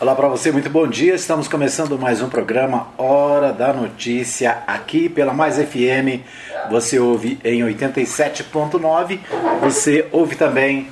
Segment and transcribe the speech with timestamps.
[0.00, 1.14] Olá para você, muito bom dia.
[1.14, 6.24] Estamos começando mais um programa Hora da Notícia aqui pela Mais FM.
[6.70, 9.18] Você ouve em 87.9,
[9.60, 10.88] você ouve também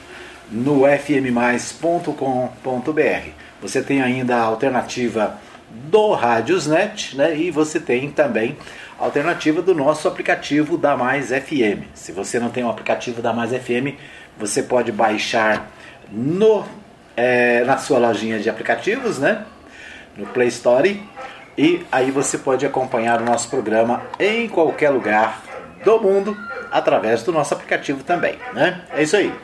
[0.52, 2.12] no fmmais.com.br.
[3.62, 5.38] Você tem ainda a alternativa
[5.71, 7.35] do Rádiosnet, né?
[7.35, 8.59] E você tem também
[9.01, 11.88] a alternativa do nosso aplicativo da Mais FM.
[11.95, 13.97] Se você não tem o aplicativo da Mais FM,
[14.37, 15.72] você pode baixar
[16.12, 16.66] no
[17.19, 19.45] é, na sua lojinha de aplicativos, né?
[20.16, 21.02] No Play Store.
[21.56, 25.43] E aí você pode acompanhar o nosso programa em qualquer lugar
[25.84, 26.37] do mundo
[26.70, 28.83] através do nosso aplicativo também, né?
[28.93, 29.34] É isso aí.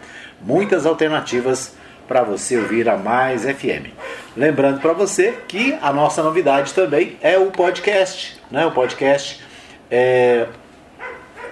[0.41, 1.75] Muitas alternativas
[2.07, 3.91] para você ouvir a Mais FM.
[4.37, 8.65] Lembrando para você que a nossa novidade também é o podcast, né?
[8.65, 9.43] O podcast
[9.91, 10.47] é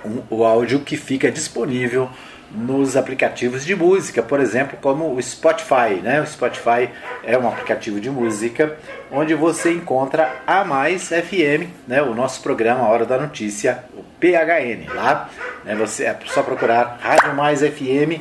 [0.04, 2.08] um, o áudio que fica disponível
[2.54, 6.00] nos aplicativos de música, por exemplo, como o Spotify.
[6.02, 6.20] Né?
[6.20, 6.90] O Spotify
[7.24, 8.76] é um aplicativo de música
[9.10, 12.02] onde você encontra a Mais FM, né?
[12.02, 14.94] o nosso programa Hora da Notícia, o PHN.
[14.94, 15.30] Lá
[15.64, 15.74] né?
[15.74, 18.20] você é só procurar Rádio Mais FM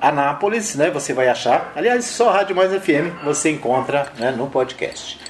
[0.00, 0.90] Anápolis, né?
[0.90, 1.72] você vai achar.
[1.76, 4.32] Aliás, só Rádio Mais FM você encontra né?
[4.32, 5.20] no podcast.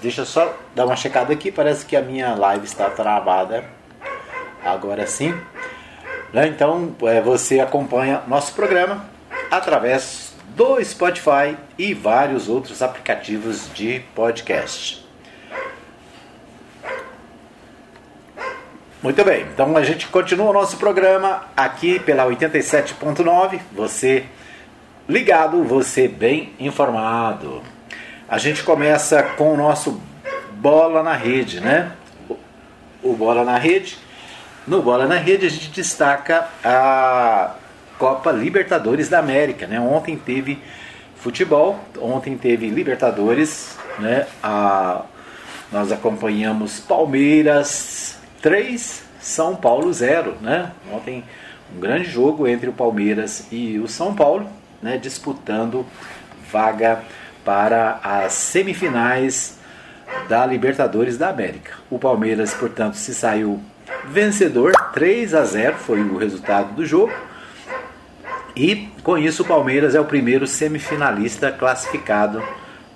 [0.00, 3.64] Deixa eu só dar uma checada aqui, parece que a minha live está travada.
[4.64, 5.34] Agora sim.
[6.32, 6.48] Né?
[6.48, 9.04] Então é, você acompanha nosso programa
[9.50, 15.02] através do Spotify e vários outros aplicativos de podcast.
[19.02, 23.58] Muito bem, então a gente continua o nosso programa aqui pela 87.9.
[23.72, 24.26] Você
[25.08, 27.62] ligado, você bem informado.
[28.28, 30.00] A gente começa com o nosso
[30.52, 31.92] Bola na Rede, né?
[33.02, 33.98] O Bola na Rede
[34.66, 37.54] no Bola na Rede a gente destaca a
[37.98, 39.66] Copa Libertadores da América.
[39.66, 39.80] Né?
[39.80, 40.58] Ontem teve
[41.16, 44.26] futebol, ontem teve Libertadores, né?
[44.42, 45.02] A,
[45.70, 50.36] nós acompanhamos Palmeiras 3, São Paulo 0.
[50.40, 50.70] Né?
[50.92, 51.24] Ontem
[51.74, 54.48] um grande jogo entre o Palmeiras e o São Paulo,
[54.82, 54.96] né?
[54.96, 55.86] disputando
[56.50, 57.02] vaga
[57.44, 59.58] para as semifinais
[60.28, 61.74] da Libertadores da América.
[61.90, 63.60] O Palmeiras, portanto, se saiu
[64.04, 67.12] vencedor, 3 a 0 foi o resultado do jogo.
[68.54, 72.42] E com isso o Palmeiras é o primeiro semifinalista classificado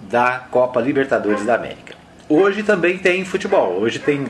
[0.01, 1.95] da Copa Libertadores da América.
[2.29, 3.81] Hoje também tem futebol.
[3.81, 4.27] Hoje tem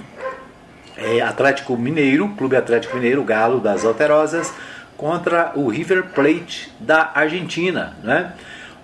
[0.96, 4.52] é, Atlético Mineiro, Clube Atlético Mineiro, Galo das Alterosas,
[4.96, 7.96] contra o River Plate da Argentina.
[8.02, 8.32] Né?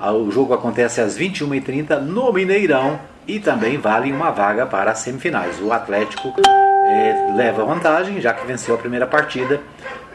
[0.01, 5.61] O jogo acontece às 21h30 no Mineirão e também vale uma vaga para as semifinais.
[5.61, 6.35] O Atlético
[6.85, 9.61] é, leva vantagem, já que venceu a primeira partida.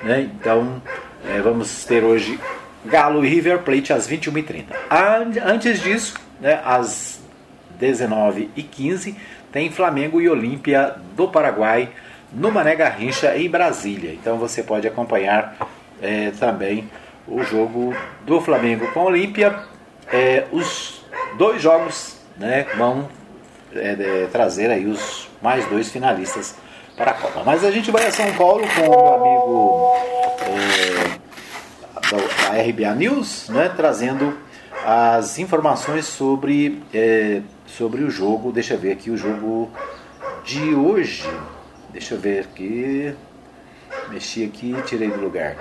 [0.03, 0.21] Né?
[0.21, 0.81] Então
[1.27, 2.39] é, vamos ter hoje
[2.85, 4.65] Galo e River Plate às 21h30.
[5.45, 7.19] Antes disso, né, às
[7.79, 9.15] 19h15,
[9.51, 11.89] tem Flamengo e Olímpia do Paraguai
[12.31, 14.13] no Mané Garrincha em Brasília.
[14.13, 15.55] Então você pode acompanhar
[16.01, 16.89] é, também
[17.27, 17.95] o jogo
[18.25, 19.63] do Flamengo com Olímpia.
[20.11, 21.05] É, os
[21.37, 23.09] dois jogos né, vão
[23.75, 23.89] é,
[24.23, 26.55] é, trazer aí os mais dois finalistas
[26.95, 27.43] para a Copa.
[27.45, 29.93] Mas a gente vai a São Paulo com o meu amigo
[30.41, 31.17] é,
[32.11, 34.37] da RBA News, né, trazendo
[34.85, 38.51] as informações sobre, é, sobre o jogo.
[38.51, 39.69] Deixa eu ver aqui o jogo
[40.43, 41.29] de hoje.
[41.91, 43.13] Deixa eu ver aqui.
[44.09, 45.55] Mexi aqui e tirei do lugar.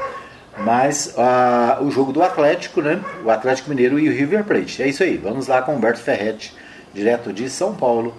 [0.59, 3.01] Mas uh, o jogo do Atlético, né?
[3.25, 4.83] O Atlético Mineiro e o River Plate.
[4.83, 5.17] É isso aí.
[5.17, 6.55] Vamos lá com o Humberto Ferretti
[6.95, 8.15] direto de São Paulo,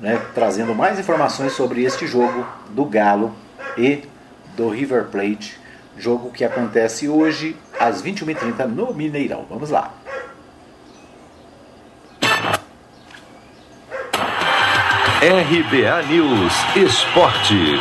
[0.00, 3.34] né, trazendo mais informações sobre este jogo do Galo
[3.76, 4.02] e
[4.56, 5.58] do River Plate,
[5.96, 9.46] jogo que acontece hoje às 21h30 no Mineirão.
[9.48, 9.92] Vamos lá.
[15.18, 17.80] RBA News Esporte.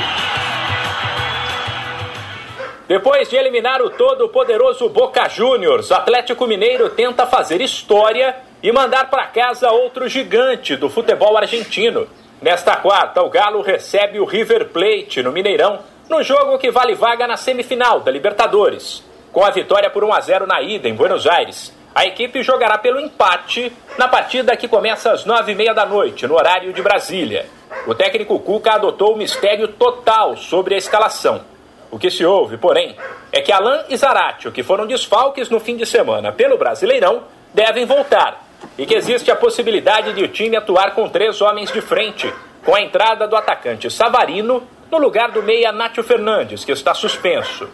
[2.88, 9.12] Depois de eliminar o todo-poderoso Boca Juniors, o Atlético Mineiro tenta fazer história e mandar
[9.12, 12.08] para casa outro gigante do futebol argentino.
[12.42, 17.28] Nesta quarta, o Galo recebe o River Plate no Mineirão, no jogo que vale vaga
[17.28, 19.04] na semifinal da Libertadores.
[19.32, 22.80] Com a vitória por 1 a 0 na ida em Buenos Aires, a equipe jogará
[22.80, 26.82] pelo empate na partida que começa às nove e meia da noite, no horário de
[26.82, 27.46] Brasília.
[27.86, 31.42] O técnico Cuca adotou o mistério total sobre a escalação.
[31.92, 32.96] O que se ouve, porém,
[33.32, 37.86] é que Alain e Zaratio, que foram desfalques no fim de semana pelo Brasileirão, devem
[37.86, 38.45] voltar
[38.78, 42.32] e que existe a possibilidade de o time atuar com três homens de frente,
[42.64, 47.70] com a entrada do atacante Savarino no lugar do meia Nátio Fernandes, que está suspenso.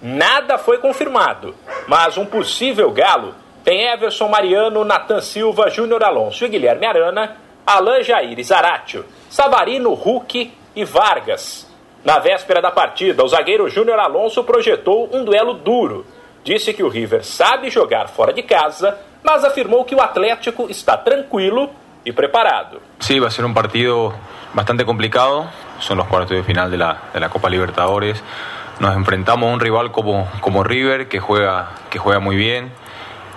[0.00, 1.54] Nada foi confirmado,
[1.86, 3.34] mas um possível galo
[3.64, 7.36] Tem Everson Mariano, Natan Silva, Júnior Alonso e Guilherme Arana,
[7.66, 11.66] Alan Jair Zaratio, Savarino, Hulk e Vargas.
[12.04, 16.06] Na véspera da partida, o zagueiro Júnior Alonso projetou um duelo duro.
[16.44, 21.02] Disse que o River sabe jogar fora de casa, mas afirmou que o Atlético está
[21.02, 21.70] tranquilo
[22.04, 22.80] y preparado.
[23.00, 24.14] Sí, va a ser un partido
[24.54, 25.46] bastante complicado.
[25.80, 28.22] Son los cuartos de final de la, de Copa Libertadores.
[28.78, 32.70] Nos enfrentamos a un rival como, como River, que juega, que juega muy bien,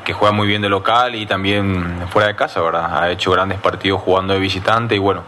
[0.04, 3.04] que juega muy bien de local y también fuera de casa, ¿verdad?
[3.04, 5.24] Ha hecho grandes partidos jugando de visitante y bueno,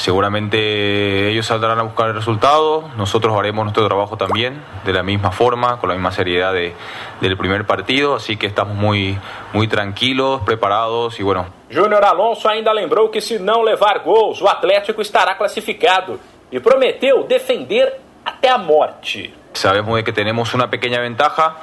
[0.00, 5.30] seguramente ellos saldrán a buscar el resultado, nosotros haremos nuestro trabajo también de la misma
[5.30, 6.74] forma, con la misma seriedad de,
[7.20, 9.18] del primer partido, así que estamos muy,
[9.52, 11.46] muy tranquilos, preparados y bueno.
[11.70, 16.18] Júnior Alonso ainda lembrou que se não levar gols, o Atlético estará classificado
[16.50, 19.34] e prometeu defender até a morte.
[19.52, 21.56] Sabemos de que tenemos una pequeña ventaja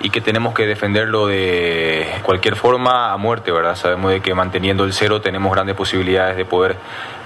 [0.00, 3.76] y que tenemos que defenderlo de cualquier forma a muerte, ¿verdad?
[3.76, 6.76] Sabemos de que manteniendo el cero tenemos grandes posibilidades de poder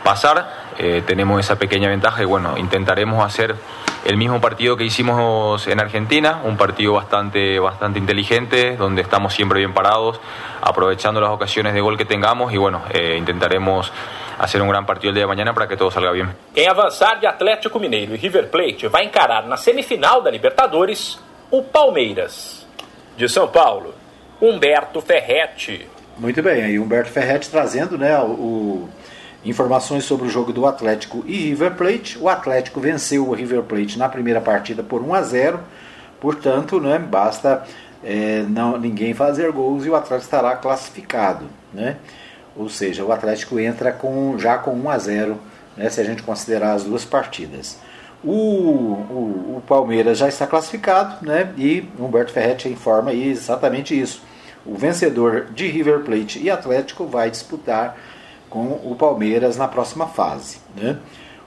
[0.03, 3.57] pasar, eh, tenemos esa pequeña ventaja y bueno, intentaremos hacer
[4.05, 9.59] el mismo partido que hicimos en Argentina, un partido bastante, bastante inteligente, donde estamos siempre
[9.59, 10.21] bien parados,
[10.63, 13.93] aprovechando las ocasiones de gol que tengamos y bueno, eh, intentaremos
[14.39, 16.35] hacer un gran partido el día de mañana para que todo salga bien.
[16.55, 21.19] Quem avançar de Atlético Mineiro e River Plate vai encarar na semifinal da Libertadores
[21.51, 22.67] o Palmeiras.
[23.17, 23.95] De São Paulo,
[24.41, 25.89] Humberto Ferretti.
[26.17, 28.89] Muito bem, aí Humberto Ferretti trazendo né, o,
[29.45, 32.19] informações sobre o jogo do Atlético e River Plate.
[32.19, 35.61] O Atlético venceu o River Plate na primeira partida por 1 a 0,
[36.21, 37.65] portanto, né, basta
[38.03, 41.47] é, não, ninguém fazer gols e o Atlético estará classificado.
[41.73, 41.97] Né?
[42.57, 45.39] Ou seja, o Atlético entra com, já com 1 a 0
[45.77, 47.79] né, se a gente considerar as duas partidas.
[48.23, 54.23] O, o, o, Palmeiras já está classificado né, e Humberto Ferretti informa exatamente isso.
[54.67, 57.97] O vencedor de River Plate e Atlético vai disputar
[58.49, 60.59] com o Palmeiras na próxima fase.
[60.77, 60.97] Né?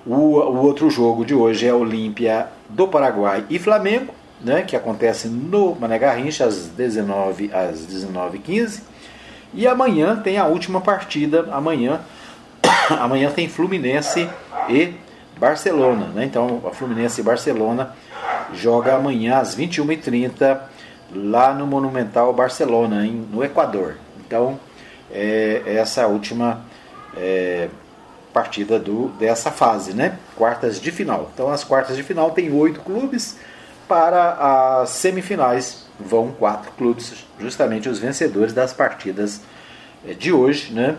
[0.06, 5.28] O, o outro jogo de hoje é Olímpia do Paraguai e Flamengo, né, que acontece
[5.28, 8.82] no Mané Garrincha às 19 às 19h15.
[9.54, 11.48] E amanhã tem a última partida.
[11.52, 12.02] Amanhã,
[12.90, 14.28] amanhã tem Fluminense
[14.70, 14.94] e
[15.38, 16.08] Barcelona.
[16.08, 16.26] Né?
[16.26, 17.94] Então, a Fluminense e Barcelona
[18.54, 20.60] joga amanhã às 21h30
[21.14, 23.98] lá no Monumental Barcelona, em, no Equador.
[24.26, 24.60] Então,
[25.12, 26.62] é, essa última
[27.16, 27.70] é,
[28.34, 30.18] partida do, dessa fase, né?
[30.36, 31.30] Quartas de final.
[31.34, 33.38] Então as quartas de final tem oito clubes,
[33.88, 39.42] para as semifinais vão quatro clubes, justamente os vencedores das partidas
[40.08, 40.98] é, de hoje, né?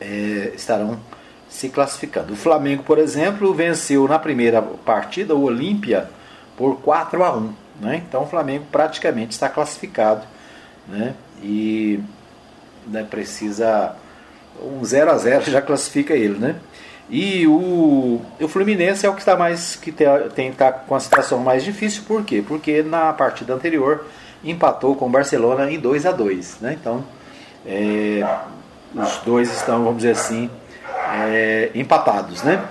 [0.00, 0.98] É, estarão
[1.48, 2.32] se classificando.
[2.32, 6.08] O Flamengo, por exemplo, venceu na primeira partida o Olímpia
[6.56, 7.54] por 4 a 1.
[7.80, 8.02] Né?
[8.06, 10.26] Então o Flamengo praticamente está classificado
[10.86, 11.14] né?
[11.42, 12.00] e
[12.86, 13.94] né, precisa
[14.62, 16.56] um 0 a 0 já classifica ele, né?
[17.10, 19.90] E o, o Fluminense é o que está mais que
[20.34, 22.44] tem, tá com a situação mais difícil, por quê?
[22.46, 24.04] Porque na partida anterior
[24.44, 26.76] empatou com o Barcelona em 2 a 2 né?
[26.78, 27.02] Então
[27.66, 28.22] é,
[28.94, 30.50] os dois estão, vamos dizer assim,
[31.30, 32.62] é, empatados, né?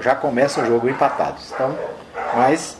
[0.00, 1.52] Já começa o jogo empatados.
[1.54, 1.76] Então,
[2.34, 2.78] mas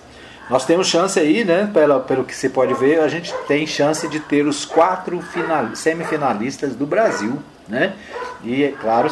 [0.49, 1.71] nós temos chance aí, né?
[1.73, 5.75] Pelo, pelo que se pode ver, a gente tem chance de ter os quatro final,
[5.75, 7.39] semifinalistas do Brasil
[7.69, 7.95] né?
[8.43, 9.11] E, é claro,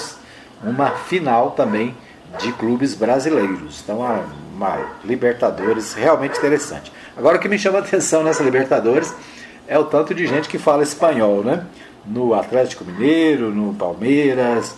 [0.62, 1.94] uma final também
[2.38, 3.80] de clubes brasileiros.
[3.82, 6.92] Então, uma, uma Libertadores realmente interessante.
[7.16, 9.14] Agora, o que me chama a atenção nessa Libertadores
[9.66, 11.66] é o tanto de gente que fala espanhol, né?
[12.04, 14.74] No Atlético Mineiro, no Palmeiras,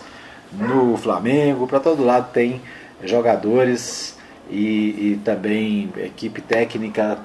[0.51, 2.61] no Flamengo, para todo lado tem
[3.03, 4.15] jogadores
[4.49, 7.17] e, e também equipe técnica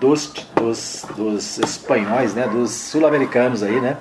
[0.00, 2.46] dos, dos, dos espanhóis, né?
[2.48, 3.96] Dos sul-americanos aí, né?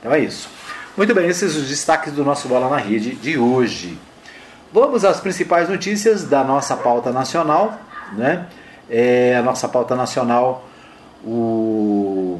[0.00, 0.48] Então é isso.
[0.94, 3.98] Muito bem, esses os destaques do nosso Bola na Rede de hoje.
[4.70, 7.80] Vamos às principais notícias da nossa pauta nacional,
[8.12, 8.46] né?
[8.90, 10.68] É, a nossa pauta nacional,
[11.24, 12.38] o...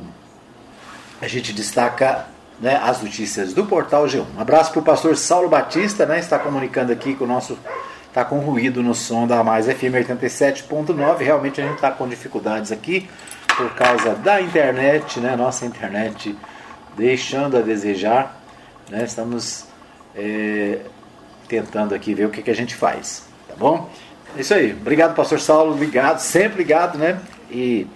[1.18, 2.26] a gente destaca
[2.60, 4.26] né, as notícias do portal G1.
[4.36, 6.18] Um abraço para o pastor Saulo Batista, né?
[6.18, 7.58] Está comunicando aqui com o nosso.
[8.06, 11.20] Está com ruído no som da Mais FM 87.9.
[11.20, 13.08] Realmente a gente está com dificuldades aqui
[13.56, 15.36] por causa da internet, né?
[15.36, 16.36] Nossa internet
[16.94, 18.41] deixando a desejar.
[18.90, 19.04] Né?
[19.04, 19.66] Estamos
[20.14, 20.80] é,
[21.48, 23.90] tentando aqui ver o que, que a gente faz, tá bom?
[24.36, 24.72] É isso aí.
[24.72, 25.76] Obrigado, pastor Saulo.
[25.76, 27.20] Ligado, sempre ligado, né?
[27.50, 27.86] E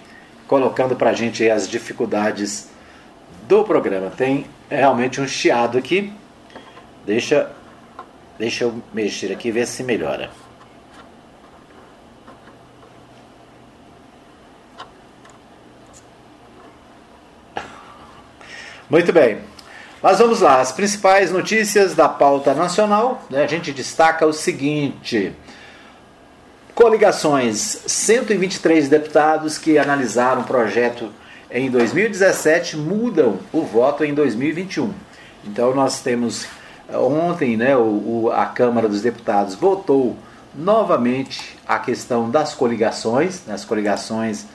[0.46, 2.68] colocando pra gente as dificuldades
[3.48, 4.10] do programa.
[4.10, 6.12] Tem realmente um chiado aqui.
[7.04, 7.50] Deixa,
[8.38, 10.30] deixa eu mexer aqui ver se melhora.
[18.88, 19.55] Muito bem.
[20.06, 23.24] Mas vamos lá, as principais notícias da pauta nacional.
[23.28, 23.42] Né?
[23.42, 25.32] A gente destaca o seguinte:
[26.76, 31.10] coligações, 123 deputados que analisaram o projeto
[31.50, 34.92] em 2017 mudam o voto em 2021.
[35.44, 36.46] Então nós temos
[36.88, 40.16] ontem, né, o, a Câmara dos Deputados votou
[40.54, 44.46] novamente a questão das coligações, né, as coligações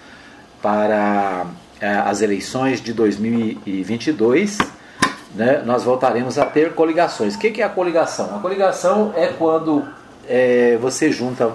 [0.61, 1.45] para
[1.81, 4.79] é, as eleições de 2022.
[5.33, 7.35] Né, nós voltaremos a ter coligações.
[7.35, 8.35] O que é a coligação?
[8.35, 9.87] A coligação é quando
[10.27, 11.53] é, você junta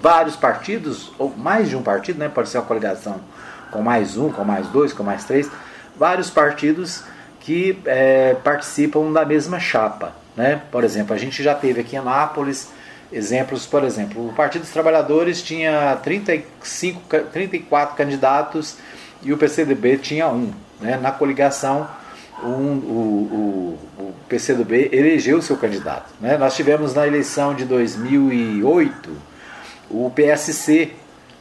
[0.00, 3.20] vários partidos, ou mais de um partido, né, pode ser uma coligação
[3.70, 5.50] com mais um, com mais dois, com mais três,
[5.96, 7.04] vários partidos
[7.40, 10.12] que é, participam da mesma chapa.
[10.36, 10.62] Né?
[10.70, 12.70] Por exemplo, a gente já teve aqui em Anápolis
[13.10, 18.76] exemplos, por exemplo, o Partido dos Trabalhadores tinha 35, 34 candidatos
[19.22, 20.52] e o PCdoB tinha um.
[20.80, 20.96] Né?
[20.96, 21.88] Na coligação,
[22.42, 26.12] um, o, o, o, PCdoB elegeu seu candidato.
[26.20, 26.36] Né?
[26.36, 29.10] Nós tivemos na eleição de 2008
[29.90, 30.92] o PSC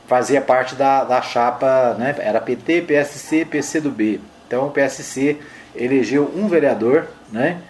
[0.07, 2.15] fazia parte da, da chapa, né?
[2.19, 4.21] era PT, PSC, PCdoB.
[4.47, 5.37] Então o PSC
[5.75, 7.61] elegeu um vereador, né,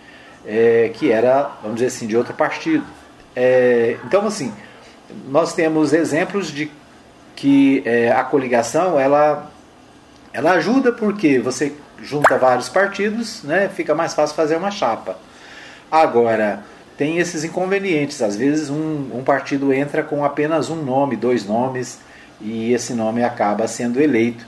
[0.45, 2.85] é, que era, vamos dizer assim, de outro partido.
[3.35, 4.53] É, então, assim,
[5.27, 6.71] nós temos exemplos de
[7.35, 9.51] que é, a coligação ela,
[10.33, 15.17] ela ajuda porque você junta vários partidos, né, fica mais fácil fazer uma chapa.
[15.91, 16.63] Agora,
[16.97, 18.21] tem esses inconvenientes.
[18.21, 21.99] Às vezes um, um partido entra com apenas um nome, dois nomes,
[22.41, 24.45] e esse nome acaba sendo eleito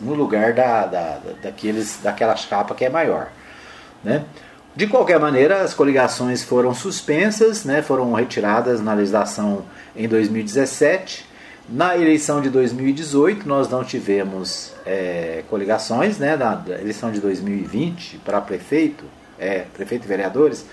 [0.00, 3.28] no lugar da, da, daqueles, daquela chapa que é maior.
[4.02, 4.24] Né?
[4.74, 9.64] De qualquer maneira, as coligações foram suspensas, né, foram retiradas na legislação
[9.96, 11.27] em 2017.
[11.68, 18.40] Na eleição de 2018, nós não tivemos é, coligações, né, na eleição de 2020 para
[18.40, 19.04] prefeito,
[19.38, 20.64] é, prefeito e vereadores,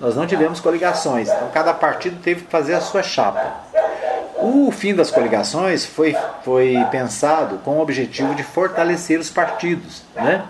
[0.00, 1.28] nós não tivemos coligações.
[1.28, 3.60] Então, cada partido teve que fazer a sua chapa.
[4.38, 10.44] O fim das coligações foi, foi pensado com o objetivo de fortalecer os partidos né?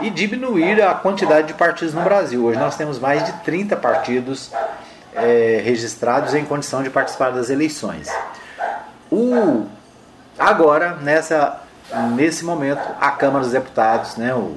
[0.00, 2.42] e diminuir a quantidade de partidos no Brasil.
[2.46, 4.50] Hoje nós temos mais de 30 partidos
[5.12, 8.08] é, registrados em condição de participar das eleições.
[9.14, 9.66] O,
[10.36, 11.60] agora, nessa,
[12.16, 14.56] nesse momento, a Câmara dos Deputados né, o,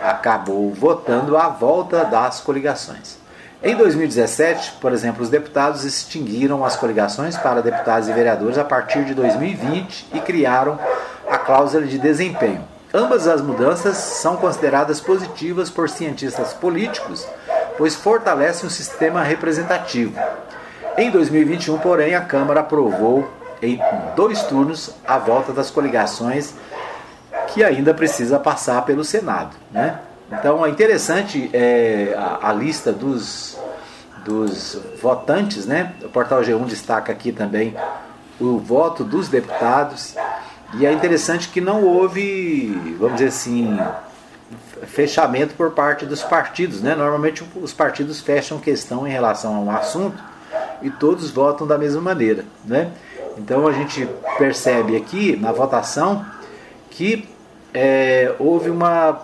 [0.00, 3.18] acabou votando a volta das coligações.
[3.62, 9.04] Em 2017, por exemplo, os deputados extinguiram as coligações para deputados e vereadores a partir
[9.04, 10.78] de 2020 e criaram
[11.28, 12.64] a cláusula de desempenho.
[12.94, 17.28] Ambas as mudanças são consideradas positivas por cientistas políticos,
[17.76, 20.18] pois fortalecem o sistema representativo.
[20.96, 23.80] Em 2021, porém, a Câmara aprovou em
[24.14, 26.54] dois turnos a volta das coligações,
[27.48, 29.56] que ainda precisa passar pelo Senado.
[29.70, 29.98] Né?
[30.32, 33.58] Então é interessante é, a, a, lista dos,
[34.24, 35.92] dos votantes, né?
[36.02, 37.74] O portal G1 destaca aqui também
[38.40, 40.14] o voto dos deputados.
[40.74, 43.78] E é interessante que não houve, vamos dizer assim,
[44.86, 46.82] fechamento por parte dos partidos.
[46.82, 46.94] Né?
[46.94, 50.22] Normalmente os partidos fecham questão em relação a um assunto
[50.82, 52.44] e todos votam da mesma maneira.
[52.64, 52.90] Né?
[53.38, 56.26] Então a gente percebe aqui na votação
[56.90, 57.28] que
[57.72, 59.20] é, houve uma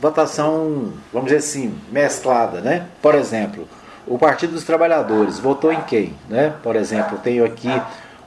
[0.00, 2.86] votação, vamos dizer assim, mesclada, né?
[3.00, 3.66] Por exemplo,
[4.06, 6.54] o Partido dos Trabalhadores votou em quem, né?
[6.62, 7.70] Por exemplo, tenho aqui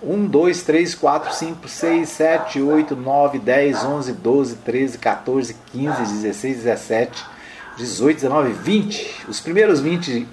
[0.03, 6.01] 1, 2, 3, 4, 5, 6, 7, 8, 9, 10, 11, 12, 13, 14, 15,
[6.01, 7.25] 16, 17,
[7.77, 9.25] 18, 19, 20.
[9.27, 10.27] Os primeiros 20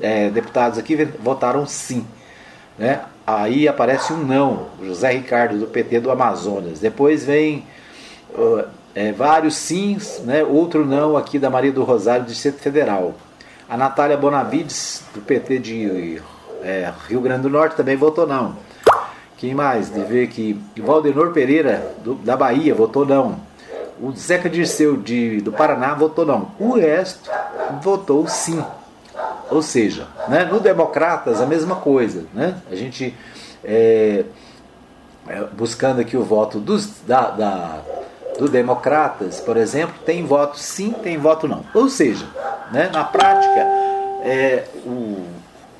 [0.00, 2.04] é, deputados aqui votaram sim.
[2.78, 3.00] Né?
[3.26, 6.80] Aí aparece um não, José Ricardo do PT do Amazonas.
[6.80, 7.66] Depois vem
[8.30, 13.14] uh, é, vários sims, né, outro não aqui da Maria do Rosário, do Distrito Federal.
[13.68, 16.22] A Natália Bonavides, do PT de
[16.62, 18.56] é, Rio Grande do Norte, também votou não.
[19.36, 19.92] Quem mais?
[19.92, 23.40] De ver que Valdenor Pereira, do, da Bahia, votou não.
[24.00, 26.50] O Zeca Dirceu, de, do Paraná, votou não.
[26.58, 27.30] O resto
[27.82, 28.64] votou sim.
[29.50, 32.26] Ou seja, né, no Democratas, a mesma coisa.
[32.34, 32.54] Né?
[32.70, 33.14] A gente,
[33.64, 34.24] é,
[35.26, 37.80] é buscando aqui o voto dos, da, da
[38.38, 41.64] do Democratas, por exemplo, tem voto sim, tem voto não.
[41.74, 42.24] Ou seja,
[42.70, 43.60] né, na prática,
[44.22, 45.26] é, o,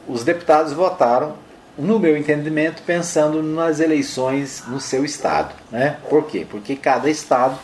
[0.09, 1.35] os deputados votaram,
[1.79, 5.55] no meu entendimento, pensando nas eleições no seu estado.
[5.71, 5.97] Né?
[6.11, 6.45] Por quê?
[6.51, 7.57] Porque cada estado,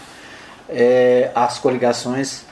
[0.68, 2.44] é, as coligações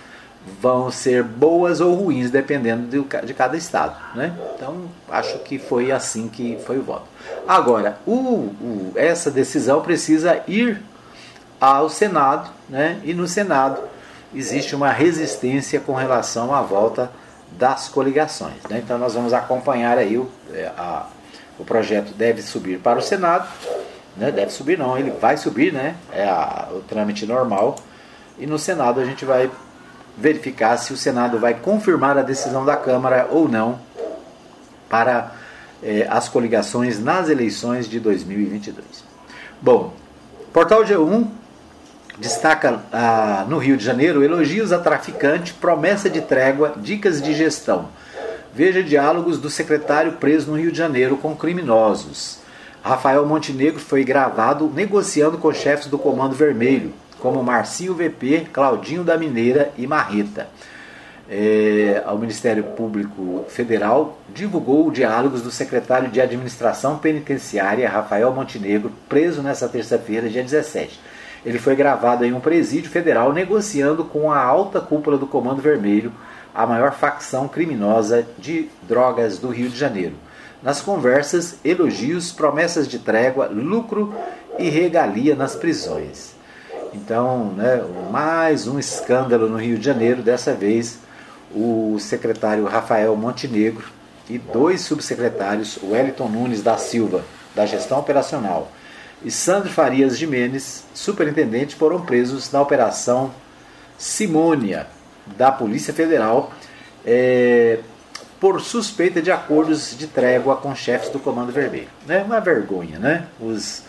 [0.60, 2.86] vão ser boas ou ruins, dependendo
[3.24, 3.96] de, cada estado.
[4.14, 4.34] Né?
[4.54, 7.06] Então, acho que foi assim que foi o voto.
[7.46, 10.82] Agora, o, o, essa decisão precisa ir
[11.60, 13.00] ao Senado, né?
[13.04, 13.80] e no Senado
[14.34, 17.10] existe uma resistência com relação à volta
[17.52, 18.62] das coligações.
[18.68, 18.80] Né?
[18.82, 21.06] Então nós vamos acompanhar aí o, é, a,
[21.58, 23.46] o projeto deve subir para o Senado,
[24.16, 24.32] né?
[24.32, 25.94] deve subir não, ele vai subir, né?
[26.12, 27.76] é a, o trâmite normal,
[28.38, 29.50] e no Senado a gente vai
[30.16, 33.78] verificar se o Senado vai confirmar a decisão da Câmara ou não
[34.88, 35.32] para
[35.82, 39.04] é, as coligações nas eleições de 2022.
[39.60, 39.94] Bom,
[40.52, 41.26] Portal G1
[42.18, 47.88] destaca ah, no Rio de Janeiro elogios a traficante, promessa de trégua, dicas de gestão.
[48.54, 52.38] Veja diálogos do secretário preso no Rio de Janeiro com criminosos.
[52.82, 56.92] Rafael Montenegro foi gravado negociando com chefes do Comando Vermelho,
[57.22, 60.48] como Marcinho VP, Claudinho da Mineira e Marreta.
[61.30, 69.40] É, o Ministério Público Federal divulgou diálogos do secretário de Administração Penitenciária, Rafael Montenegro, preso
[69.40, 71.00] nesta terça-feira, dia 17
[71.44, 76.12] ele foi gravado em um presídio federal negociando com a alta cúpula do Comando Vermelho,
[76.54, 80.14] a maior facção criminosa de drogas do Rio de Janeiro.
[80.62, 84.14] Nas conversas, elogios, promessas de trégua, lucro
[84.58, 86.31] e regalia nas prisões.
[86.94, 90.98] Então, né, mais um escândalo no Rio de Janeiro, dessa vez
[91.54, 93.86] o secretário Rafael Montenegro
[94.28, 98.70] e dois subsecretários, Wellington Nunes da Silva, da Gestão Operacional,
[99.24, 103.32] e Sandro Farias Jimenez, superintendente, foram presos na Operação
[103.96, 104.86] Simônia
[105.36, 106.52] da Polícia Federal
[107.06, 107.78] é,
[108.40, 111.88] por suspeita de acordos de trégua com chefes do Comando Vermelho.
[112.08, 113.26] É uma vergonha, né?
[113.40, 113.84] Os,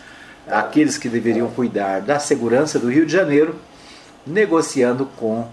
[0.48, 3.56] aqueles que deveriam cuidar da segurança do Rio de Janeiro
[4.26, 5.48] negociando com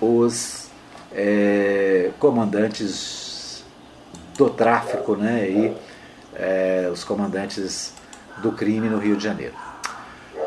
[0.00, 0.68] os
[1.12, 3.64] é, comandantes
[4.36, 5.48] do tráfico, né?
[5.48, 5.76] E
[6.34, 7.92] é, os comandantes
[8.38, 9.54] do crime no Rio de Janeiro.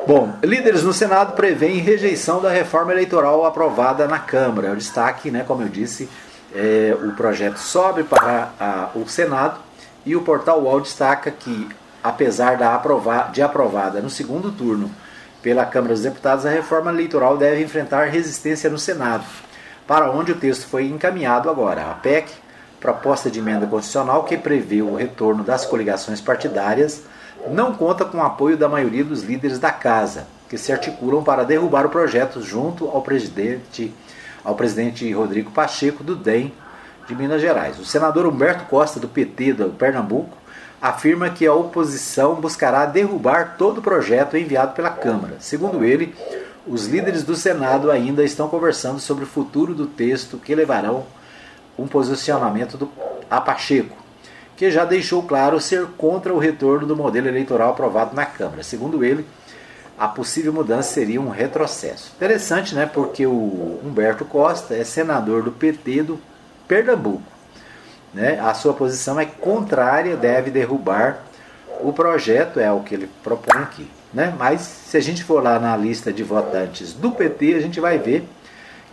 [0.05, 4.69] Bom, líderes no Senado prevêem rejeição da reforma eleitoral aprovada na Câmara.
[4.69, 6.09] É o destaque, né, como eu disse,
[6.53, 9.59] é, o projeto sobe para a, o Senado
[10.05, 11.69] e o portal UOL destaca que,
[12.03, 14.91] apesar aprova, de aprovada no segundo turno
[15.41, 19.25] pela Câmara dos Deputados, a reforma eleitoral deve enfrentar resistência no Senado,
[19.87, 21.89] para onde o texto foi encaminhado agora.
[21.89, 22.31] A PEC,
[22.79, 27.03] proposta de emenda constitucional que prevê o retorno das coligações partidárias
[27.49, 31.43] não conta com o apoio da maioria dos líderes da casa, que se articulam para
[31.43, 33.93] derrubar o projeto junto ao presidente,
[34.43, 36.53] ao presidente Rodrigo Pacheco do DEM
[37.07, 37.79] de Minas Gerais.
[37.79, 40.37] O senador Humberto Costa do PT do Pernambuco
[40.83, 45.37] afirma que a oposição buscará derrubar todo o projeto enviado pela Câmara.
[45.39, 46.13] Segundo ele,
[46.67, 51.05] os líderes do Senado ainda estão conversando sobre o futuro do texto que levarão
[51.77, 52.89] um posicionamento do,
[53.31, 54.03] a Pacheco
[54.55, 58.61] que já deixou claro ser contra o retorno do modelo eleitoral aprovado na Câmara.
[58.61, 59.25] Segundo ele,
[59.97, 62.11] a possível mudança seria um retrocesso.
[62.15, 62.85] Interessante, né?
[62.85, 66.19] Porque o Humberto Costa é senador do PT do
[66.67, 67.32] Pernambuco.
[68.13, 68.39] Né?
[68.39, 71.19] A sua posição é contrária, deve derrubar
[71.81, 73.89] o projeto, é o que ele propõe aqui.
[74.13, 74.33] Né?
[74.37, 77.97] Mas se a gente for lá na lista de votantes do PT, a gente vai
[77.97, 78.27] ver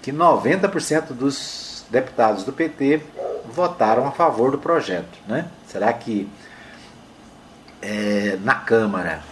[0.01, 3.03] que 90% dos deputados do PT
[3.53, 5.19] votaram a favor do projeto.
[5.27, 5.47] Né?
[5.67, 6.29] Será que
[7.83, 9.23] é, na Câmara,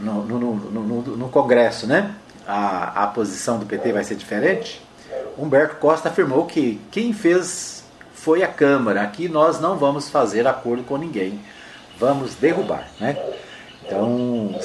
[0.00, 2.12] no, no, no, no, Congresso, né,
[2.46, 4.84] a, a posição do PT vai ser diferente?
[5.38, 7.83] Humberto Costa afirmou que quem fez
[8.24, 9.02] foi a Câmara.
[9.02, 11.38] Aqui nós não vamos fazer acordo com ninguém,
[11.98, 12.88] vamos derrubar.
[12.98, 13.16] Né?
[13.84, 14.58] Então,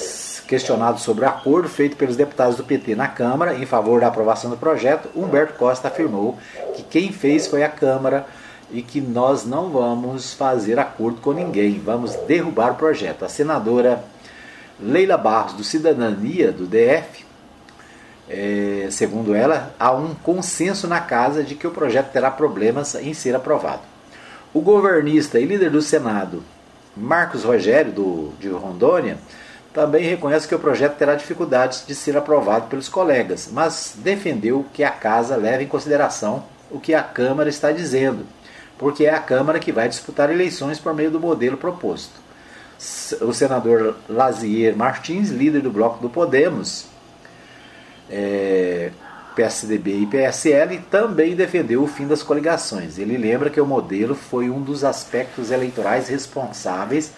[0.47, 4.49] questionado sobre o acordo feito pelos deputados do PT na Câmara em favor da aprovação
[4.49, 6.37] do projeto, Humberto Costa afirmou
[6.73, 8.25] que quem fez foi a Câmara
[8.71, 13.25] e que nós não vamos fazer acordo com ninguém, vamos derrubar o projeto.
[13.25, 14.01] A senadora
[14.79, 17.25] Leila Barros, do Cidadania do DF,
[18.29, 23.13] é, segundo ela, há um consenso na casa de que o projeto terá problemas em
[23.13, 23.81] ser aprovado.
[24.53, 26.43] O governista e líder do Senado,
[26.95, 29.17] Marcos Rogério, do, de Rondônia,
[29.73, 34.83] também reconhece que o projeto terá dificuldades de ser aprovado pelos colegas, mas defendeu que
[34.83, 38.25] a casa leve em consideração o que a Câmara está dizendo
[38.79, 42.13] porque é a Câmara que vai disputar eleições por meio do modelo proposto.
[43.21, 46.85] O senador Lazier Martins, líder do bloco do Podemos,
[48.09, 48.91] é,
[49.35, 52.97] PSDB e PSL, também defendeu o fim das coligações.
[52.97, 57.13] Ele lembra que o modelo foi um dos aspectos eleitorais responsáveis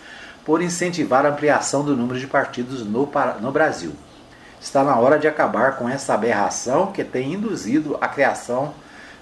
[0.45, 3.93] por incentivar a ampliação do número de partidos no, no Brasil.
[4.59, 8.73] Está na hora de acabar com essa aberração que tem induzido a criação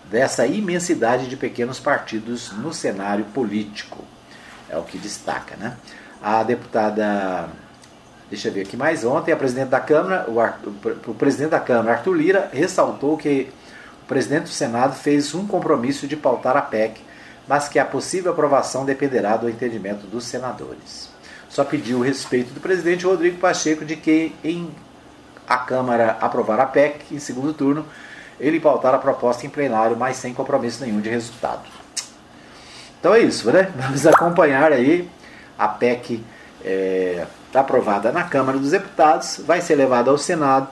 [0.10, 4.04] dessa imensidade de pequenos partidos no cenário político.
[4.70, 5.78] É o que destaca, né?
[6.22, 7.50] A deputada,
[8.30, 11.98] deixa eu ver aqui mais ontem, a presidente da Câmara, o, o presidente da Câmara,
[11.98, 13.52] Arthur Lira, ressaltou que
[14.10, 17.00] presidente do Senado fez um compromisso de pautar a PEC,
[17.48, 21.10] mas que a possível aprovação dependerá do entendimento dos senadores.
[21.48, 24.72] Só pediu o respeito do presidente Rodrigo Pacheco de que, em
[25.48, 27.86] a Câmara aprovar a PEC em segundo turno,
[28.40, 31.64] ele pautar a proposta em plenário, mas sem compromisso nenhum de resultado.
[33.00, 33.72] Então é isso, né?
[33.78, 35.08] Vamos acompanhar aí
[35.58, 36.24] a PEC
[36.66, 40.68] é, aprovada na Câmara dos Deputados, vai ser levada ao Senado,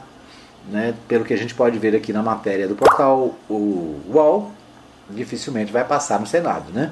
[0.70, 0.94] né?
[1.08, 4.52] Pelo que a gente pode ver aqui na matéria do portal o UOL,
[5.10, 6.92] dificilmente vai passar no Senado, né?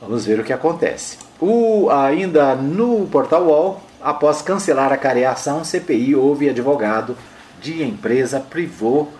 [0.00, 1.18] Vamos ver o que acontece.
[1.38, 7.16] O, ainda no portal UOL, após cancelar a careação, CPI houve advogado
[7.60, 9.12] de empresa privou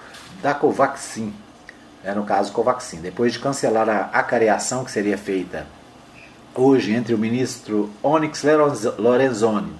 [0.43, 1.35] da Covaxin.
[2.03, 3.01] É, no caso, Covaxin.
[3.03, 5.67] Depois de cancelar a acareação que seria feita
[6.55, 8.43] hoje entre o ministro Onyx
[8.99, 9.73] Lorenzoni,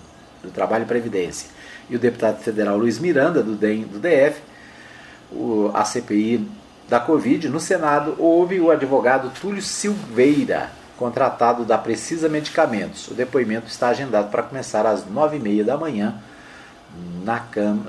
[0.43, 1.51] do Trabalho e Previdência,
[1.89, 4.41] e o deputado federal Luiz Miranda, do, DEM, do DF,
[5.33, 6.49] o, a CPI
[6.89, 13.09] da Covid, no Senado, houve o advogado Túlio Silveira, contratado da Precisa Medicamentos.
[13.09, 16.15] O depoimento está agendado para começar às nove e meia da manhã
[17.25, 17.43] na,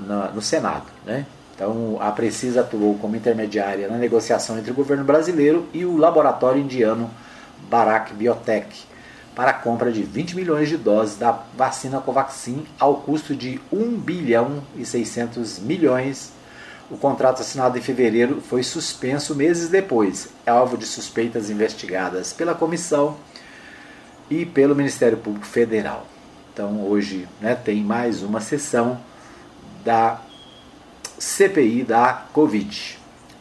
[0.06, 0.86] na, no Senado.
[1.04, 1.26] Né?
[1.54, 6.60] Então, a Precisa atuou como intermediária na negociação entre o governo brasileiro e o laboratório
[6.60, 7.10] indiano
[7.68, 8.86] Bharat Biotech
[9.34, 13.98] para a compra de 20 milhões de doses da vacina Covaxin ao custo de 1
[13.98, 16.32] bilhão e 600 milhões.
[16.90, 22.54] O contrato assinado em fevereiro foi suspenso meses depois, é alvo de suspeitas investigadas pela
[22.54, 23.16] comissão
[24.28, 26.06] e pelo Ministério Público Federal.
[26.52, 29.00] Então hoje né, tem mais uma sessão
[29.82, 30.20] da
[31.18, 32.98] CPI da Covid.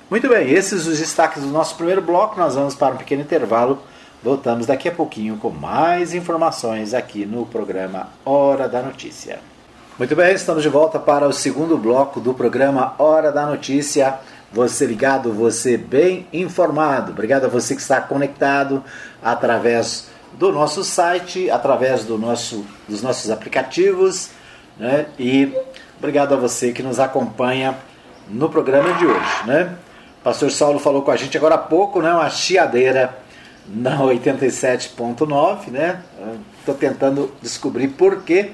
[0.09, 2.39] Muito bem, esses os destaques do nosso primeiro bloco.
[2.39, 3.81] Nós vamos para um pequeno intervalo.
[4.23, 9.39] Voltamos daqui a pouquinho com mais informações aqui no programa Hora da Notícia.
[9.97, 14.19] Muito bem, estamos de volta para o segundo bloco do programa Hora da Notícia.
[14.51, 17.11] Você ligado, você bem informado.
[17.11, 18.83] Obrigado a você que está conectado
[19.23, 24.29] através do nosso site, através do nosso, dos nossos aplicativos,
[24.77, 25.07] né?
[25.17, 25.53] E
[26.01, 27.77] Obrigado a você que nos acompanha
[28.27, 29.77] no programa de hoje, né?
[30.19, 32.11] O pastor Saulo falou com a gente agora há pouco, né?
[32.11, 33.19] Uma chiadeira
[33.67, 36.03] na 87.9, né?
[36.59, 38.53] Estou tentando descobrir por que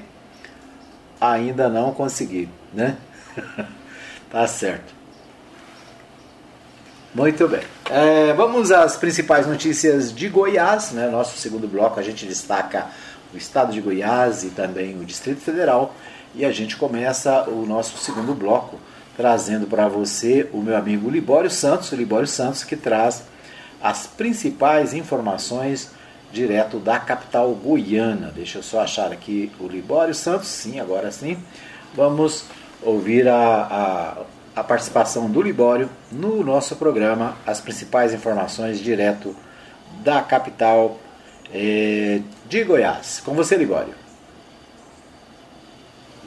[1.20, 2.96] ainda não consegui, né?
[4.30, 4.98] tá certo.
[7.14, 7.62] Muito bem.
[7.90, 11.08] É, vamos às principais notícias de Goiás, né?
[11.08, 12.86] Nosso segundo bloco a gente destaca
[13.32, 15.94] o estado de Goiás e também o Distrito Federal.
[16.34, 18.78] E a gente começa o nosso segundo bloco
[19.16, 23.24] trazendo para você o meu amigo Libório Santos, o Libório Santos que traz
[23.82, 25.90] as principais informações
[26.32, 28.32] direto da capital goiana.
[28.34, 31.38] Deixa eu só achar aqui o Libório Santos, sim, agora sim.
[31.94, 32.44] Vamos
[32.82, 34.16] ouvir a,
[34.54, 39.34] a, a participação do Libório no nosso programa, as principais informações direto
[40.02, 40.98] da capital
[41.52, 43.20] eh, de Goiás.
[43.24, 43.94] Com você, Libório.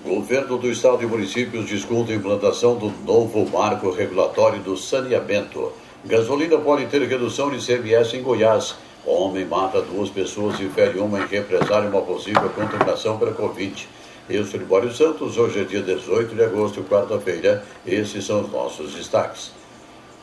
[0.04, 5.72] Governo do Estado e municípios discute a implantação do novo marco regulatório do saneamento.
[6.04, 8.74] Gasolina pode ter redução de CMS em Goiás.
[9.06, 13.88] Homem mata duas pessoas e fere uma em represário uma possível contaminação para Covid.
[14.28, 17.64] Eu sou Libório Santos, hoje é dia 18 de agosto, quarta-feira.
[17.86, 19.52] Esses são os nossos destaques.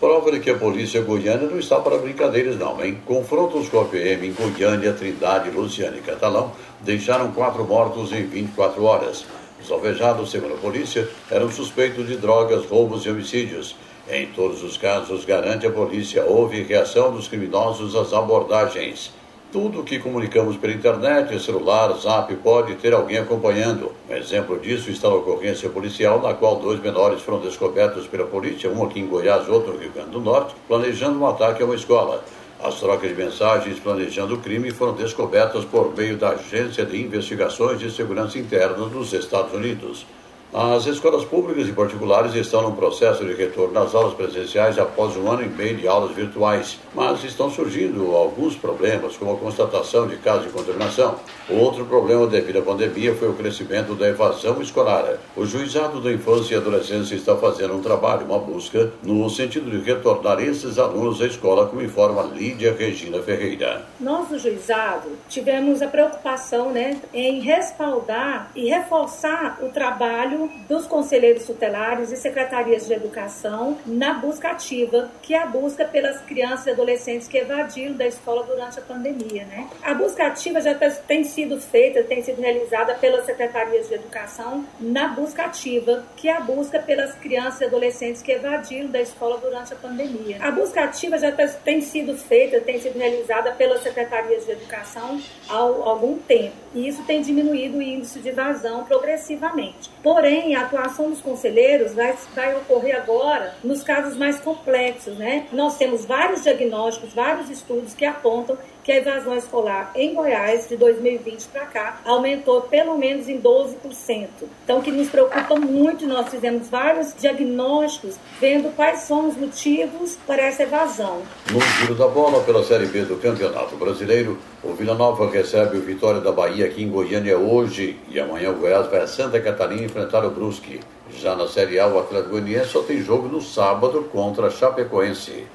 [0.00, 3.00] Prova de que a polícia goiana não está para brincadeiras não, hein?
[3.06, 8.82] Confrontos com a PM em Goiânia, Trindade, Luciana e Catalão deixaram quatro mortos em 24
[8.82, 9.24] horas.
[9.62, 13.76] Os alvejados, segundo a polícia, eram suspeitos de drogas, roubos e homicídios.
[14.10, 19.12] Em todos os casos, garante a polícia, houve reação dos criminosos às abordagens.
[19.52, 23.92] Tudo o que comunicamos pela internet, celular, zap, pode ter alguém acompanhando.
[24.08, 28.70] Um exemplo disso está na ocorrência policial, na qual dois menores foram descobertos pela polícia,
[28.70, 31.74] um aqui em Goiás, outro no Rio Grande do Norte, planejando um ataque a uma
[31.74, 32.24] escola.
[32.64, 37.78] As trocas de mensagens planejando o crime foram descobertas por meio da Agência de Investigações
[37.78, 40.06] de Segurança Interna dos Estados Unidos.
[40.52, 45.30] As escolas públicas e particulares estão num processo de retorno às aulas presenciais após um
[45.30, 50.16] ano e meio de aulas virtuais, mas estão surgindo alguns problemas, como a constatação de
[50.16, 51.16] casos de contaminação.
[51.50, 55.18] Outro problema devido à pandemia foi o crescimento da evasão escolar.
[55.36, 59.84] O Juizado da Infância e Adolescência está fazendo um trabalho, uma busca, no sentido de
[59.84, 63.84] retornar esses alunos à escola, como informa Lídia Regina Ferreira.
[64.00, 70.37] Nós, do Juizado, tivemos a preocupação né, em respaldar e reforçar o trabalho
[70.68, 76.20] dos conselheiros tutelares e secretarias de educação na busca ativa, que é a busca pelas
[76.22, 79.44] crianças e adolescentes que evadiram da escola durante a pandemia.
[79.46, 79.68] Né?
[79.82, 85.08] A busca ativa já tem sido feita, tem sido realizada pelas secretarias de educação na
[85.08, 89.72] busca ativa, que é a busca pelas crianças e adolescentes que evadiram da escola durante
[89.72, 90.36] a pandemia.
[90.40, 91.32] A busca ativa já
[91.64, 97.02] tem sido feita, tem sido realizada pelas secretarias de educação há algum tempo, e isso
[97.04, 99.90] tem diminuído o índice de evasão progressivamente.
[100.02, 105.46] Porém, a atuação dos conselheiros vai, vai ocorrer agora nos casos mais complexos, né?
[105.52, 108.56] Nós temos vários diagnósticos, vários estudos que apontam
[108.88, 114.28] que a evasão escolar em Goiás, de 2020 para cá, aumentou pelo menos em 12%.
[114.64, 120.42] Então, que nos preocupa muito, nós fizemos vários diagnósticos, vendo quais são os motivos para
[120.42, 121.20] essa evasão.
[121.52, 125.82] No giro da bola pela Série B do Campeonato Brasileiro, o Vila Nova recebe o
[125.82, 129.84] Vitória da Bahia aqui em Goiânia hoje e amanhã o Goiás vai a Santa Catarina
[129.84, 130.80] enfrentar o Brusque.
[131.10, 135.46] Já na Série A, o Atlético Goianiense só tem jogo no sábado contra a Chapecoense.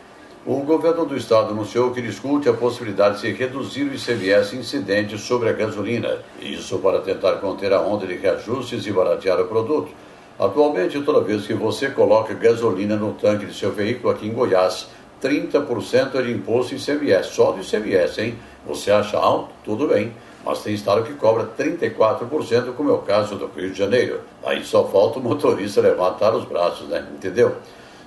[0.46, 5.48] O governo do estado anunciou que discute a possibilidade de reduzir o ICMS incidente sobre
[5.48, 9.94] a gasolina, isso para tentar conter a onda de reajustes e baratear o produto.
[10.38, 14.90] Atualmente, toda vez que você coloca gasolina no tanque de seu veículo aqui em Goiás,
[15.22, 18.36] 30% é de imposto ICMS, só do ICMS, hein?
[18.68, 19.48] Você acha alto?
[19.64, 20.12] Tudo bem.
[20.46, 24.20] Mas tem estado que cobra 34%, como é o caso do Rio de Janeiro.
[24.46, 27.08] Aí só falta o motorista levantar os braços, né?
[27.16, 27.56] Entendeu?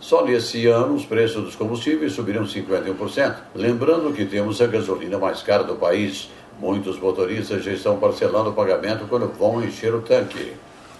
[0.00, 3.36] Só nesse ano os preços dos combustíveis subiram 51%.
[3.54, 6.30] Lembrando que temos a gasolina mais cara do país.
[6.58, 10.52] Muitos motoristas já estão parcelando o pagamento quando vão encher o tanque.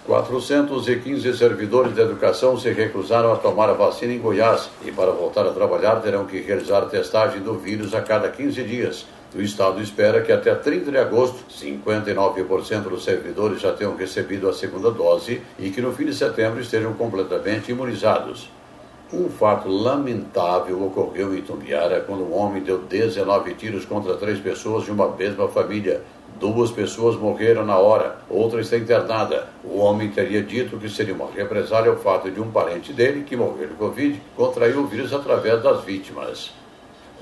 [0.05, 5.45] 415 servidores de educação se recusaram a tomar a vacina em Goiás e, para voltar
[5.45, 9.05] a trabalhar, terão que realizar testagem do vírus a cada 15 dias.
[9.35, 14.53] O Estado espera que até 30 de agosto, 59% dos servidores já tenham recebido a
[14.53, 18.49] segunda dose e que no fim de setembro estejam completamente imunizados.
[19.11, 24.83] Um fato lamentável ocorreu em Tumbiara quando um homem deu 19 tiros contra três pessoas
[24.83, 26.01] de uma mesma família.
[26.37, 29.47] Duas pessoas morreram na hora, outra está internada.
[29.63, 33.37] O homem teria dito que seria uma represália ao fato de um parente dele, que
[33.37, 36.51] morreu de Covid, contrair o vírus através das vítimas.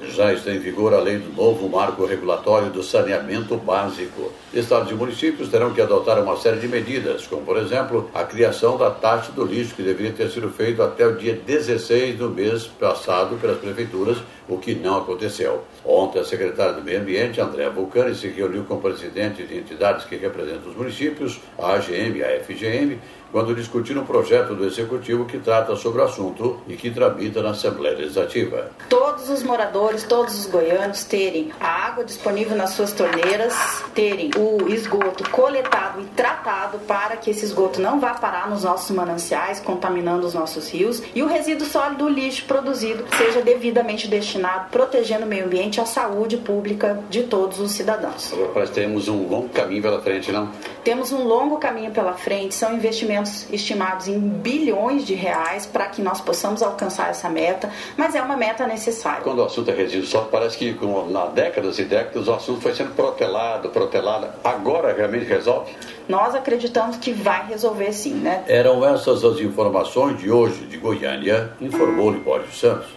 [0.01, 4.31] Já está em vigor a lei do novo marco regulatório do saneamento básico.
[4.53, 8.77] Estados e municípios terão que adotar uma série de medidas, como, por exemplo, a criação
[8.77, 12.67] da taxa do lixo, que deveria ter sido feito até o dia 16 do mês
[12.67, 14.17] passado pelas prefeituras,
[14.49, 15.63] o que não aconteceu.
[15.83, 20.17] Ontem, a secretária do Meio Ambiente, Andréa Vulcani, se reuniu com presidentes de entidades que
[20.17, 22.99] representam os municípios, a AGM e a FGM,
[23.35, 27.49] quando discutiram um projeto do Executivo que trata sobre o assunto e que tramita na
[27.49, 28.71] Assembleia Legislativa.
[28.87, 33.53] Todos os moradores, todos os goianos terem a água disponível nas suas torneiras,
[33.93, 38.95] terem o esgoto coletado e tratado para que esse esgoto não vá parar nos nossos
[38.95, 44.69] mananciais, contaminando os nossos rios, e o resíduo sólido, o lixo produzido, seja devidamente destinado,
[44.71, 48.33] protegendo o meio ambiente e a saúde pública de todos os cidadãos.
[48.55, 50.49] Nós temos um longo caminho pela frente, não?
[50.85, 55.87] Temos um longo caminho pela frente, são investimentos investimentos estimados em bilhões de reais para
[55.87, 59.21] que nós possamos alcançar essa meta, mas é uma meta necessária.
[59.21, 62.61] Quando o assunto é resíduo sólido, parece que com, na décadas e décadas o assunto
[62.61, 64.27] foi sendo protelado, protelado.
[64.43, 65.71] Agora realmente resolve?
[66.07, 68.43] Nós acreditamos que vai resolver sim, né?
[68.47, 72.87] Eram essas as informações de hoje de Goiânia, informou Libório Santos.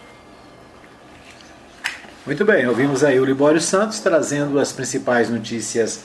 [2.27, 6.05] Muito bem, ouvimos aí o Libório Santos trazendo as principais notícias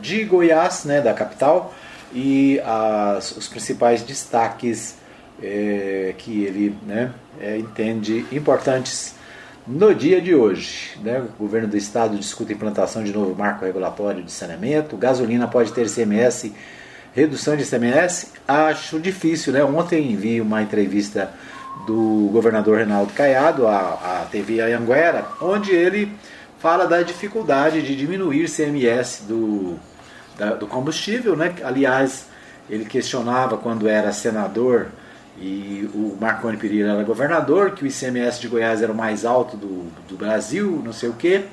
[0.00, 1.74] de Goiás, né, da capital
[2.12, 4.96] e as, os principais destaques
[5.42, 9.14] é, que ele né, é, entende importantes
[9.66, 10.98] no dia de hoje.
[11.02, 11.20] Né?
[11.20, 15.72] O governo do estado discute a implantação de novo marco regulatório de saneamento, gasolina pode
[15.72, 16.52] ter ICMS,
[17.12, 19.52] redução de ICMS, acho difícil.
[19.52, 19.62] Né?
[19.62, 21.30] Ontem vi uma entrevista
[21.86, 26.12] do governador Reinaldo Caiado à, à TV Anhanguera, onde ele
[26.58, 29.78] fala da dificuldade de diminuir ICMS do
[30.38, 31.54] da, do combustível, né?
[31.62, 32.26] Aliás,
[32.70, 34.86] ele questionava quando era senador
[35.40, 39.56] e o Marconi Pereira era governador, que o ICMS de Goiás era o mais alto
[39.56, 41.44] do, do Brasil, não sei o quê,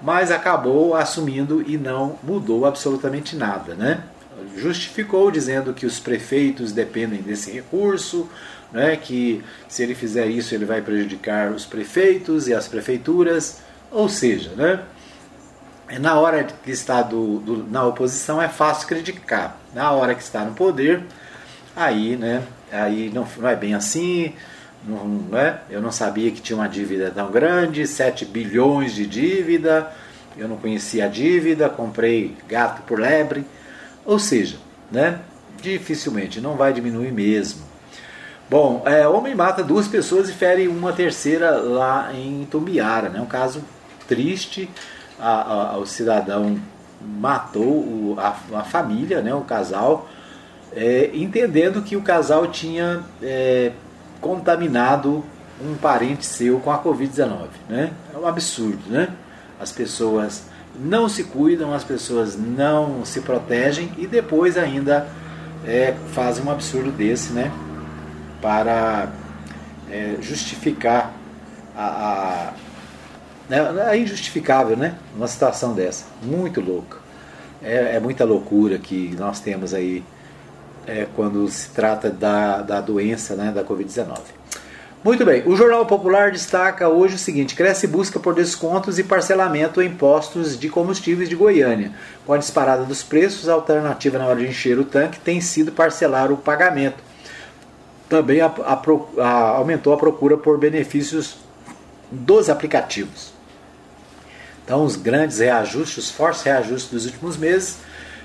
[0.00, 4.04] mas acabou assumindo e não mudou absolutamente nada, né?
[4.56, 8.28] Justificou dizendo que os prefeitos dependem desse recurso,
[8.72, 13.60] né, que se ele fizer isso ele vai prejudicar os prefeitos e as prefeituras,
[13.90, 14.82] ou seja, né,
[15.98, 19.56] na hora que está do, do, na oposição é fácil criticar.
[19.74, 21.02] Na hora que está no poder,
[21.74, 24.34] aí, né, aí não, não é bem assim.
[24.84, 25.60] Não, não é?
[25.70, 29.90] Eu não sabia que tinha uma dívida tão grande, 7 bilhões de dívida.
[30.36, 33.44] Eu não conhecia a dívida, comprei gato por lebre.
[34.04, 34.56] Ou seja,
[34.90, 35.18] né,
[35.60, 37.62] Dificilmente, não vai diminuir mesmo.
[38.48, 43.20] Bom, é, homem mata duas pessoas e fere uma terceira lá em Tumbiara, né?
[43.20, 43.62] Um caso
[44.06, 44.70] triste.
[45.20, 46.58] A, a, o cidadão
[47.00, 49.34] matou o, a, a, família, né?
[49.34, 50.08] O casal,
[50.72, 53.72] é, entendendo que o casal tinha é,
[54.20, 55.24] contaminado
[55.60, 57.90] um parente seu com a Covid-19, né?
[58.14, 59.08] É um absurdo, né?
[59.60, 60.44] As pessoas
[60.78, 65.08] não se cuidam, as pessoas não se protegem e depois ainda
[65.66, 67.50] é, fazem um absurdo desse, né?
[68.40, 69.08] para
[69.90, 71.12] é, justificar
[71.76, 72.52] a, a
[73.48, 74.94] né, é injustificável, né?
[75.16, 76.98] Uma situação dessa, muito louca.
[77.62, 80.04] É, é muita loucura que nós temos aí
[80.86, 84.18] é, quando se trata da, da doença, né, da Covid-19.
[85.02, 89.80] Muito bem, o Jornal Popular destaca hoje o seguinte: cresce busca por descontos e parcelamento
[89.80, 91.92] em postos de combustíveis de Goiânia.
[92.26, 95.72] Com a disparada dos preços, a alternativa na hora de encher o tanque tem sido
[95.72, 97.08] parcelar o pagamento
[98.08, 98.82] também a, a,
[99.22, 101.36] a, aumentou a procura por benefícios
[102.10, 103.32] dos aplicativos.
[104.68, 107.78] Então, os grandes reajustes, os fortes reajustes dos últimos meses,